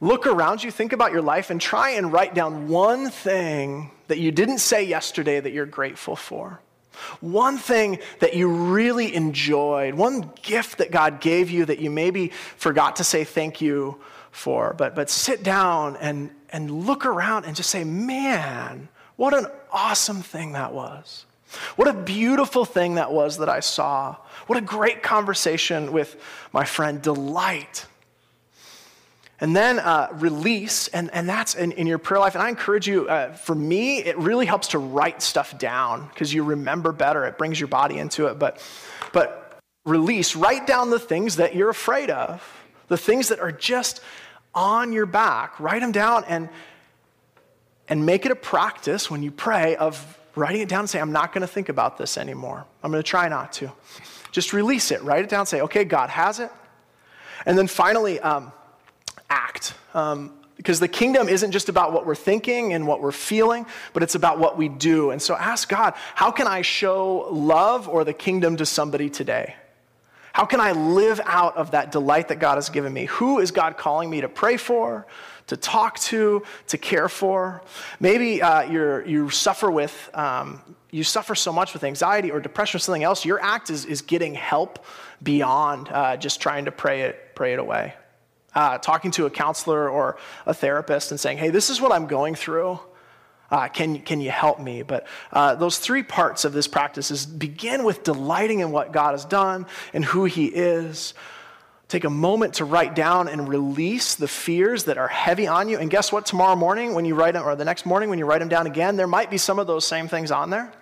look 0.00 0.26
around 0.26 0.64
you, 0.64 0.72
think 0.72 0.92
about 0.92 1.12
your 1.12 1.22
life, 1.22 1.50
and 1.50 1.60
try 1.60 1.90
and 1.90 2.12
write 2.12 2.34
down 2.34 2.66
one 2.66 3.08
thing 3.10 3.92
that 4.08 4.18
you 4.18 4.32
didn't 4.32 4.58
say 4.58 4.82
yesterday 4.82 5.38
that 5.38 5.52
you're 5.52 5.64
grateful 5.64 6.16
for. 6.16 6.60
One 7.20 7.56
thing 7.56 7.98
that 8.18 8.34
you 8.34 8.48
really 8.48 9.14
enjoyed, 9.14 9.94
one 9.94 10.32
gift 10.42 10.78
that 10.78 10.90
God 10.90 11.20
gave 11.20 11.50
you 11.50 11.64
that 11.64 11.78
you 11.78 11.90
maybe 11.90 12.28
forgot 12.56 12.96
to 12.96 13.04
say 13.04 13.24
thank 13.24 13.60
you 13.60 14.00
for. 14.30 14.74
But, 14.76 14.94
but 14.94 15.10
sit 15.10 15.42
down 15.42 15.96
and, 15.96 16.30
and 16.50 16.86
look 16.86 17.06
around 17.06 17.44
and 17.44 17.56
just 17.56 17.70
say, 17.70 17.84
man, 17.84 18.88
what 19.16 19.34
an 19.34 19.46
awesome 19.72 20.22
thing 20.22 20.52
that 20.52 20.72
was. 20.72 21.26
What 21.76 21.88
a 21.88 21.92
beautiful 21.92 22.64
thing 22.64 22.94
that 22.94 23.12
was 23.12 23.38
that 23.38 23.48
I 23.48 23.60
saw. 23.60 24.16
What 24.46 24.56
a 24.56 24.62
great 24.62 25.02
conversation 25.02 25.92
with 25.92 26.16
my 26.52 26.64
friend. 26.64 27.02
Delight. 27.02 27.86
And 29.40 29.56
then 29.56 29.78
uh, 29.78 30.08
release, 30.12 30.88
and, 30.88 31.10
and 31.14 31.26
that's 31.26 31.54
in, 31.54 31.72
in, 31.72 31.86
your 31.86 31.96
prayer 31.96 32.20
life. 32.20 32.34
And 32.34 32.42
I 32.42 32.50
encourage 32.50 32.86
you, 32.86 33.08
uh, 33.08 33.32
for 33.32 33.54
me, 33.54 33.98
it 34.00 34.18
really 34.18 34.44
helps 34.44 34.68
to 34.68 34.78
write 34.78 35.22
stuff 35.22 35.58
down 35.58 36.08
because 36.08 36.32
you 36.32 36.44
remember 36.44 36.92
better. 36.92 37.24
It 37.24 37.38
brings 37.38 37.58
your 37.58 37.68
body 37.68 37.96
into 37.96 38.26
it. 38.26 38.38
But, 38.38 38.62
but 39.14 39.58
release, 39.86 40.36
write 40.36 40.66
down 40.66 40.90
the 40.90 40.98
things 40.98 41.36
that 41.36 41.54
you're 41.54 41.70
afraid 41.70 42.10
of, 42.10 42.46
the 42.88 42.98
things 42.98 43.28
that 43.28 43.40
are 43.40 43.52
just 43.52 44.02
on 44.54 44.92
your 44.92 45.06
back. 45.06 45.58
Write 45.58 45.80
them 45.80 45.92
down 45.92 46.24
and, 46.28 46.50
and 47.88 48.04
make 48.04 48.26
it 48.26 48.32
a 48.32 48.36
practice 48.36 49.10
when 49.10 49.22
you 49.22 49.30
pray 49.30 49.74
of 49.76 50.18
writing 50.36 50.60
it 50.60 50.68
down 50.68 50.80
and 50.80 50.90
say, 50.90 51.00
I'm 51.00 51.12
not 51.12 51.32
going 51.32 51.42
to 51.42 51.48
think 51.48 51.70
about 51.70 51.96
this 51.96 52.18
anymore. 52.18 52.66
I'm 52.82 52.90
going 52.90 53.02
to 53.02 53.08
try 53.08 53.28
not 53.28 53.52
to. 53.54 53.72
Just 54.32 54.52
release 54.52 54.90
it, 54.90 55.02
write 55.02 55.24
it 55.24 55.30
down, 55.30 55.46
say, 55.46 55.62
okay, 55.62 55.84
God 55.84 56.10
has 56.10 56.40
it. 56.40 56.52
And 57.46 57.56
then 57.56 57.66
finally, 57.66 58.20
um, 58.20 58.52
act. 59.30 59.74
Um, 59.94 60.32
because 60.56 60.78
the 60.78 60.88
kingdom 60.88 61.26
isn't 61.30 61.52
just 61.52 61.70
about 61.70 61.94
what 61.94 62.04
we're 62.04 62.14
thinking 62.14 62.74
and 62.74 62.86
what 62.86 63.00
we're 63.00 63.12
feeling, 63.12 63.64
but 63.94 64.02
it's 64.02 64.14
about 64.14 64.38
what 64.38 64.58
we 64.58 64.68
do. 64.68 65.10
And 65.10 65.22
so 65.22 65.34
ask 65.34 65.66
God, 65.70 65.94
how 66.14 66.30
can 66.30 66.46
I 66.46 66.60
show 66.60 67.28
love 67.30 67.88
or 67.88 68.04
the 68.04 68.12
kingdom 68.12 68.58
to 68.58 68.66
somebody 68.66 69.08
today? 69.08 69.54
How 70.34 70.44
can 70.44 70.60
I 70.60 70.72
live 70.72 71.18
out 71.24 71.56
of 71.56 71.70
that 71.70 71.90
delight 71.90 72.28
that 72.28 72.40
God 72.40 72.56
has 72.56 72.68
given 72.68 72.92
me? 72.92 73.06
Who 73.06 73.38
is 73.38 73.52
God 73.52 73.78
calling 73.78 74.10
me 74.10 74.20
to 74.20 74.28
pray 74.28 74.58
for, 74.58 75.06
to 75.46 75.56
talk 75.56 75.98
to, 76.00 76.42
to 76.66 76.76
care 76.76 77.08
for? 77.08 77.62
Maybe 77.98 78.42
uh, 78.42 78.62
you 78.62 79.02
you 79.06 79.30
suffer 79.30 79.70
with, 79.70 80.10
um, 80.12 80.60
you 80.90 81.04
suffer 81.04 81.34
so 81.34 81.54
much 81.54 81.72
with 81.72 81.84
anxiety 81.84 82.30
or 82.30 82.38
depression 82.38 82.76
or 82.76 82.80
something 82.80 83.02
else. 83.02 83.24
Your 83.24 83.40
act 83.40 83.70
is, 83.70 83.86
is 83.86 84.02
getting 84.02 84.34
help 84.34 84.84
beyond 85.22 85.88
uh, 85.88 86.18
just 86.18 86.40
trying 86.40 86.66
to 86.66 86.70
pray 86.70 87.02
it, 87.02 87.34
pray 87.34 87.54
it 87.54 87.58
away. 87.58 87.94
Uh, 88.54 88.78
talking 88.78 89.10
to 89.12 89.26
a 89.26 89.30
counselor 89.30 89.88
or 89.88 90.16
a 90.44 90.52
therapist 90.52 91.12
and 91.12 91.20
saying, 91.20 91.38
hey, 91.38 91.50
this 91.50 91.70
is 91.70 91.80
what 91.80 91.92
I'm 91.92 92.06
going 92.06 92.34
through. 92.34 92.80
Uh, 93.50 93.68
can, 93.68 94.00
can 94.00 94.20
you 94.20 94.30
help 94.30 94.60
me? 94.60 94.82
But 94.82 95.06
uh, 95.32 95.56
those 95.56 95.78
three 95.78 96.02
parts 96.02 96.44
of 96.44 96.52
this 96.52 96.68
practice 96.68 97.10
is 97.10 97.26
begin 97.26 97.84
with 97.84 98.04
delighting 98.04 98.60
in 98.60 98.70
what 98.70 98.92
God 98.92 99.12
has 99.12 99.24
done 99.24 99.66
and 99.92 100.04
who 100.04 100.24
He 100.24 100.46
is. 100.46 101.14
Take 101.88 102.04
a 102.04 102.10
moment 102.10 102.54
to 102.54 102.64
write 102.64 102.94
down 102.94 103.26
and 103.26 103.48
release 103.48 104.14
the 104.14 104.28
fears 104.28 104.84
that 104.84 104.96
are 104.98 105.08
heavy 105.08 105.48
on 105.48 105.68
you. 105.68 105.78
And 105.78 105.90
guess 105.90 106.12
what? 106.12 106.24
Tomorrow 106.24 106.54
morning, 106.54 106.94
when 106.94 107.04
you 107.04 107.16
write 107.16 107.34
them, 107.34 107.44
or 107.44 107.56
the 107.56 107.64
next 107.64 107.84
morning 107.84 108.08
when 108.08 108.20
you 108.20 108.26
write 108.26 108.38
them 108.38 108.48
down 108.48 108.68
again, 108.68 108.96
there 108.96 109.08
might 109.08 109.28
be 109.28 109.38
some 109.38 109.58
of 109.58 109.66
those 109.66 109.84
same 109.84 110.06
things 110.06 110.30
on 110.30 110.50
there. 110.50 110.72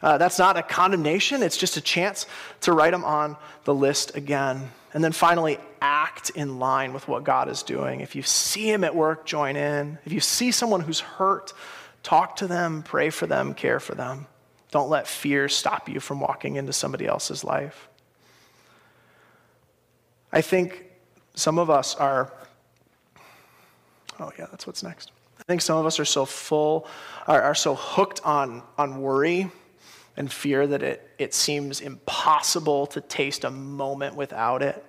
Uh, 0.00 0.16
that's 0.16 0.38
not 0.38 0.56
a 0.56 0.62
condemnation, 0.62 1.42
it's 1.42 1.56
just 1.56 1.76
a 1.76 1.80
chance 1.80 2.24
to 2.62 2.72
write 2.72 2.92
them 2.92 3.04
on 3.04 3.36
the 3.64 3.74
list 3.74 4.16
again. 4.16 4.70
And 4.94 5.04
then 5.04 5.12
finally, 5.12 5.58
act 5.80 6.30
in 6.30 6.58
line 6.58 6.92
with 6.92 7.08
what 7.08 7.24
God 7.24 7.48
is 7.48 7.62
doing. 7.62 8.00
If 8.00 8.14
you 8.16 8.22
see 8.22 8.70
Him 8.70 8.84
at 8.84 8.94
work, 8.94 9.26
join 9.26 9.56
in. 9.56 9.98
If 10.04 10.12
you 10.12 10.20
see 10.20 10.50
someone 10.50 10.80
who's 10.80 11.00
hurt, 11.00 11.52
Talk 12.02 12.36
to 12.36 12.46
them, 12.46 12.82
pray 12.82 13.10
for 13.10 13.26
them, 13.26 13.54
care 13.54 13.80
for 13.80 13.94
them. 13.94 14.26
Don't 14.70 14.88
let 14.88 15.06
fear 15.06 15.48
stop 15.48 15.88
you 15.88 16.00
from 16.00 16.20
walking 16.20 16.56
into 16.56 16.72
somebody 16.72 17.06
else's 17.06 17.44
life. 17.44 17.88
I 20.32 20.40
think 20.40 20.84
some 21.34 21.58
of 21.58 21.70
us 21.70 21.94
are, 21.96 22.32
oh, 24.20 24.30
yeah, 24.38 24.46
that's 24.50 24.66
what's 24.66 24.82
next. 24.82 25.12
I 25.38 25.42
think 25.44 25.62
some 25.62 25.78
of 25.78 25.86
us 25.86 25.98
are 25.98 26.04
so 26.04 26.24
full, 26.24 26.86
are, 27.26 27.42
are 27.42 27.54
so 27.54 27.74
hooked 27.74 28.20
on, 28.24 28.62
on 28.76 29.00
worry 29.00 29.50
and 30.16 30.30
fear 30.30 30.66
that 30.66 30.82
it, 30.82 31.10
it 31.18 31.32
seems 31.32 31.80
impossible 31.80 32.86
to 32.88 33.00
taste 33.00 33.44
a 33.44 33.50
moment 33.50 34.16
without 34.16 34.62
it. 34.62 34.84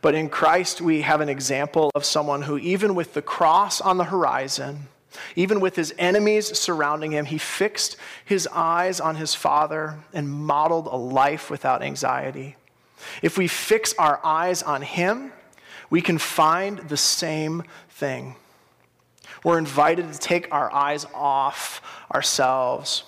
But 0.00 0.14
in 0.14 0.28
Christ, 0.28 0.80
we 0.80 1.02
have 1.02 1.20
an 1.20 1.28
example 1.28 1.90
of 1.94 2.04
someone 2.04 2.42
who, 2.42 2.58
even 2.58 2.94
with 2.94 3.14
the 3.14 3.22
cross 3.22 3.80
on 3.80 3.96
the 3.96 4.04
horizon, 4.04 4.88
even 5.34 5.60
with 5.60 5.76
his 5.76 5.94
enemies 5.98 6.56
surrounding 6.58 7.12
him, 7.12 7.24
he 7.24 7.38
fixed 7.38 7.96
his 8.24 8.46
eyes 8.52 9.00
on 9.00 9.16
his 9.16 9.34
Father 9.34 9.98
and 10.12 10.28
modeled 10.30 10.86
a 10.86 10.96
life 10.96 11.50
without 11.50 11.82
anxiety. 11.82 12.56
If 13.22 13.38
we 13.38 13.48
fix 13.48 13.94
our 13.98 14.20
eyes 14.24 14.62
on 14.62 14.82
him, 14.82 15.32
we 15.90 16.02
can 16.02 16.18
find 16.18 16.78
the 16.78 16.96
same 16.96 17.64
thing. 17.90 18.36
We're 19.44 19.58
invited 19.58 20.12
to 20.12 20.18
take 20.18 20.52
our 20.52 20.72
eyes 20.72 21.06
off 21.14 21.80
ourselves 22.12 23.04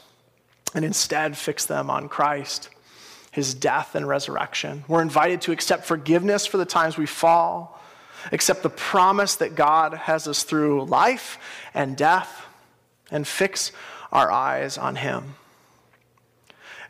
and 0.74 0.84
instead 0.84 1.36
fix 1.36 1.66
them 1.66 1.90
on 1.90 2.08
Christ, 2.08 2.70
his 3.30 3.54
death 3.54 3.94
and 3.94 4.06
resurrection. 4.06 4.84
We're 4.88 5.02
invited 5.02 5.42
to 5.42 5.52
accept 5.52 5.84
forgiveness 5.84 6.46
for 6.46 6.56
the 6.56 6.64
times 6.64 6.98
we 6.98 7.06
fall 7.06 7.80
accept 8.32 8.62
the 8.62 8.70
promise 8.70 9.36
that 9.36 9.54
God 9.54 9.94
has 9.94 10.28
us 10.28 10.42
through 10.42 10.84
life 10.84 11.38
and 11.74 11.96
death, 11.96 12.46
and 13.10 13.26
fix 13.26 13.72
our 14.12 14.30
eyes 14.30 14.78
on 14.78 14.96
Him. 14.96 15.34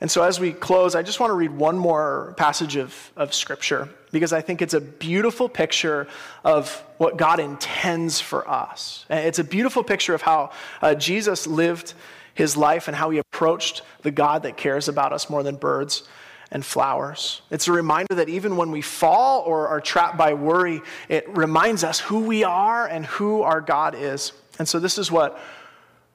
And 0.01 0.11
so, 0.11 0.23
as 0.23 0.41
we 0.41 0.53
close, 0.53 0.95
I 0.95 1.03
just 1.03 1.21
want 1.21 1.31
to 1.31 1.35
read 1.35 1.51
one 1.51 1.79
more 1.79 2.35
passage 2.39 2.77
of, 2.77 3.13
of 3.17 3.35
Scripture 3.35 3.89
because 4.13 4.33
I 4.33 4.41
think 4.41 4.63
it's 4.63 4.75
a 4.75 4.81
beautiful 4.81 5.49
picture 5.49 6.09
of 6.43 6.83
what 6.97 7.17
God 7.17 7.39
intends 7.39 8.21
for 8.21 8.49
us. 8.49 9.05
It's 9.11 9.39
a 9.39 9.45
beautiful 9.45 9.85
picture 9.85 10.15
of 10.15 10.23
how 10.23 10.53
uh, 10.81 10.95
Jesus 10.95 11.47
lived 11.47 11.95
his 12.35 12.57
life 12.57 12.89
and 12.89 12.97
how 12.97 13.11
he 13.11 13.19
approached 13.19 13.83
the 14.03 14.11
God 14.11 14.45
that 14.45 14.57
cares 14.57 14.89
about 14.89 15.13
us 15.13 15.29
more 15.29 15.43
than 15.43 15.57
birds 15.57 16.09
and 16.51 16.65
flowers. 16.65 17.43
It's 17.51 17.69
a 17.69 17.73
reminder 17.73 18.15
that 18.17 18.29
even 18.29 18.57
when 18.57 18.71
we 18.71 18.83
fall 18.83 19.43
or 19.43 19.69
are 19.69 19.81
trapped 19.81 20.17
by 20.17 20.35
worry, 20.35 20.83
it 21.09 21.29
reminds 21.29 21.85
us 21.85 22.01
who 22.01 22.21
we 22.21 22.43
are 22.45 22.87
and 22.87 23.07
who 23.07 23.43
our 23.43 23.61
God 23.61 23.95
is. 23.95 24.33
And 24.59 24.69
so, 24.69 24.79
this 24.79 24.99
is 24.99 25.11
what, 25.11 25.39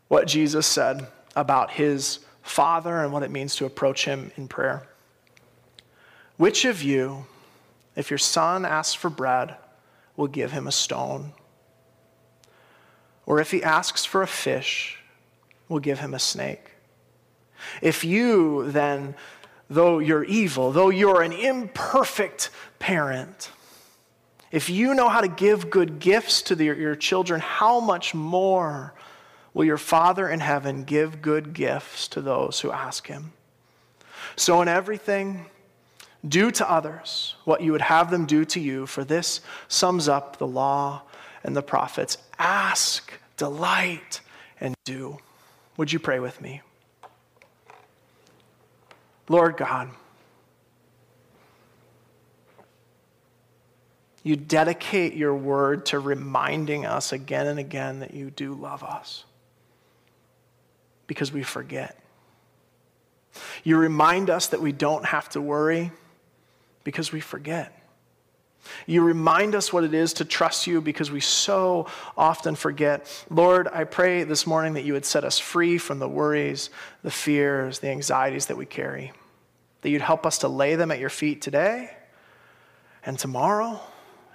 what 0.08 0.28
Jesus 0.28 0.68
said 0.68 1.08
about 1.36 1.72
his 1.72 2.20
Father 2.42 3.02
and 3.02 3.12
what 3.12 3.24
it 3.24 3.32
means 3.32 3.56
to 3.56 3.66
approach 3.66 4.06
him 4.06 4.32
in 4.36 4.48
prayer. 4.48 4.88
Which 6.38 6.66
of 6.66 6.84
you, 6.84 7.26
if 7.96 8.12
your 8.12 8.18
son 8.18 8.66
asks 8.66 8.94
for 8.94 9.10
bread, 9.10 9.56
will 10.18 10.28
give 10.28 10.52
him 10.52 10.68
a 10.68 10.72
stone? 10.72 11.32
Or 13.26 13.40
if 13.40 13.52
he 13.52 13.64
asks 13.64 14.06
for 14.06 14.22
a 14.22 14.28
fish, 14.28 15.00
will 15.70 15.80
give 15.80 16.00
him 16.00 16.14
a 16.14 16.20
snake? 16.20 16.72
If 17.82 18.04
you 18.04 18.70
then, 18.72 19.16
though 19.70 20.00
you're 20.00 20.24
evil, 20.24 20.72
though 20.72 20.90
you're 20.90 21.22
an 21.22 21.34
imperfect 21.34 22.50
parent, 22.80 23.52
if 24.52 24.70
you 24.70 24.94
know 24.94 25.10
how 25.10 25.22
to 25.22 25.28
give 25.28 25.70
good 25.70 26.00
gifts 26.00 26.42
to 26.44 26.56
the, 26.56 26.66
your 26.66 26.96
children, 26.96 27.42
how 27.42 27.80
much 27.80 28.14
more 28.14 28.94
will 29.54 29.66
your 29.66 29.78
Father 29.78 30.30
in 30.30 30.40
heaven 30.40 30.84
give 30.84 31.22
good 31.22 31.54
gifts 31.54 32.08
to 32.10 32.22
those 32.22 32.62
who 32.62 32.72
ask 32.72 33.08
him? 33.08 33.34
So, 34.36 34.62
in 34.62 34.68
everything, 34.68 35.46
do 36.28 36.52
to 36.52 36.70
others 36.70 37.36
what 37.46 37.62
you 37.62 37.72
would 37.72 37.82
have 37.82 38.12
them 38.12 38.26
do 38.26 38.46
to 38.46 38.60
you, 38.60 38.86
for 38.86 39.04
this 39.04 39.42
sums 39.68 40.08
up 40.08 40.38
the 40.38 40.48
law 40.48 41.04
and 41.44 41.56
the 41.56 41.62
prophets. 41.62 42.18
Ask, 42.40 43.14
delight, 43.38 44.22
and 44.60 44.76
do. 44.84 45.18
Would 45.78 45.92
you 45.92 46.00
pray 46.00 46.20
with 46.20 46.42
me? 46.42 46.62
Lord 49.28 49.58
God, 49.58 49.90
you 54.24 54.36
dedicate 54.36 55.14
your 55.14 55.36
word 55.36 55.86
to 55.88 56.00
reminding 56.00 56.86
us 56.86 57.12
again 57.12 57.48
and 57.48 57.60
again 57.60 58.00
that 58.00 58.14
you 58.14 58.32
do 58.32 58.54
love 58.54 58.84
us 58.84 59.24
because 61.08 61.32
we 61.32 61.44
forget. 61.44 62.00
You 63.64 63.78
remind 63.78 64.30
us 64.30 64.48
that 64.48 64.62
we 64.62 64.72
don't 64.72 65.06
have 65.06 65.30
to 65.30 65.42
worry 65.42 65.92
because 66.84 67.12
we 67.12 67.20
forget. 67.20 67.85
You 68.86 69.04
remind 69.04 69.56
us 69.56 69.72
what 69.72 69.84
it 69.84 69.94
is 69.94 70.14
to 70.14 70.26
trust 70.26 70.68
you 70.68 70.82
because 70.82 71.12
we 71.12 71.20
so 71.20 71.88
often 72.18 72.56
forget. 72.56 73.26
Lord, 73.30 73.68
I 73.68 73.84
pray 73.84 74.24
this 74.24 74.46
morning 74.48 74.74
that 74.74 74.84
you 74.84 74.94
would 74.94 75.06
set 75.06 75.24
us 75.24 75.40
free 75.40 75.78
from 75.78 76.00
the 76.00 76.10
worries, 76.10 76.70
the 77.04 77.12
fears, 77.12 77.80
the 77.80 77.90
anxieties 77.90 78.48
that 78.48 78.58
we 78.58 78.66
carry. 78.66 79.12
That 79.82 79.90
you'd 79.90 80.02
help 80.02 80.26
us 80.26 80.40
to 80.40 80.48
lay 80.48 80.76
them 80.76 80.92
at 80.92 81.00
your 81.00 81.10
feet 81.10 81.42
today 81.42 81.96
and 83.06 83.20
tomorrow 83.20 83.80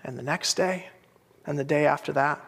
and 0.05 0.17
the 0.19 0.23
next 0.23 0.55
day 0.55 0.89
and 1.45 1.59
the 1.59 1.65
day 1.65 1.87
after 1.87 2.13
that. 2.13 2.45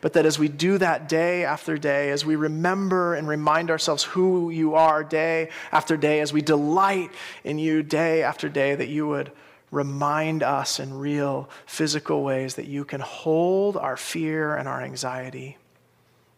But 0.00 0.14
that 0.14 0.24
as 0.24 0.38
we 0.38 0.48
do 0.48 0.78
that 0.78 1.08
day 1.08 1.44
after 1.44 1.76
day, 1.76 2.10
as 2.10 2.24
we 2.24 2.36
remember 2.36 3.14
and 3.14 3.28
remind 3.28 3.70
ourselves 3.70 4.04
who 4.04 4.50
you 4.50 4.74
are 4.74 5.04
day 5.04 5.50
after 5.70 5.96
day, 5.96 6.20
as 6.20 6.32
we 6.32 6.40
delight 6.40 7.10
in 7.44 7.58
you 7.58 7.82
day 7.82 8.22
after 8.22 8.48
day, 8.48 8.74
that 8.74 8.88
you 8.88 9.06
would 9.06 9.32
remind 9.76 10.42
us 10.42 10.80
in 10.80 10.98
real 10.98 11.50
physical 11.66 12.24
ways 12.24 12.54
that 12.54 12.66
you 12.66 12.84
can 12.84 13.00
hold 13.00 13.76
our 13.76 13.96
fear 13.96 14.56
and 14.56 14.66
our 14.66 14.80
anxiety, 14.80 15.58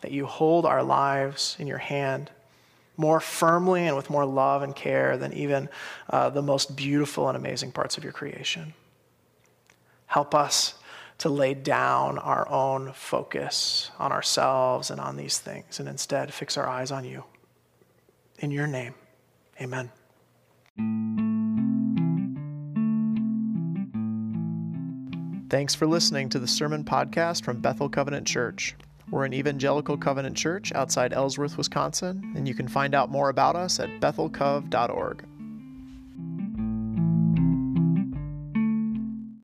that 0.01 0.11
you 0.11 0.27
hold 0.27 0.67
our 0.67 0.83
lives 0.83 1.57
in 1.61 1.69
your 1.69 1.79
hand 1.79 2.31
more 2.97 3.21
firmly 3.21 3.87
and 3.87 3.97
with 3.97 4.11
more 4.11 4.27
love 4.27 4.63
and 4.63 4.75
care 4.75 5.17
than 5.17 5.33
even 5.33 5.69
uh, 6.11 6.29
the 6.29 6.43
most 6.43 6.75
beautiful 6.75 7.29
and 7.29 7.37
amazing 7.37 7.71
parts 7.71 7.97
of 7.97 8.03
your 8.03 8.13
creation. 8.13 8.75
Help 10.07 10.35
us 10.35 10.75
to 11.19 11.29
lay 11.29 11.55
down 11.55 12.19
our 12.19 12.49
own 12.49 12.93
focus 12.93 13.93
on 14.01 14.11
ourselves 14.11 14.91
and 14.91 15.01
on 15.01 15.17
these 15.17 15.39
things 15.39 15.79
and 15.79 15.89
instead 15.89 16.35
fix 16.35 16.57
our 16.57 16.67
eyes 16.67 16.91
on 16.91 17.05
you. 17.05 17.23
In 18.41 18.51
your 18.51 18.67
name, 18.67 18.95
amen. 19.61 19.91
Thanks 25.51 25.75
for 25.75 25.87
listening 25.87 26.29
to 26.31 26.39
the 26.39 26.47
Sermon 26.47 26.85
Podcast 26.85 27.43
from 27.43 27.63
Bethel 27.63 27.89
Covenant 27.89 28.27
Church. 28.27 28.77
We're 29.11 29.25
an 29.25 29.33
evangelical 29.33 29.97
covenant 29.97 30.37
church 30.37 30.73
outside 30.75 31.15
Ellsworth, 31.15 31.57
Wisconsin, 31.57 32.35
and 32.37 32.47
you 32.47 32.53
can 32.53 32.69
find 32.69 32.95
out 32.95 33.11
more 33.11 33.31
about 33.31 33.57
us 33.57 33.81
at 33.81 33.89
bethelcov.org. 33.99 35.25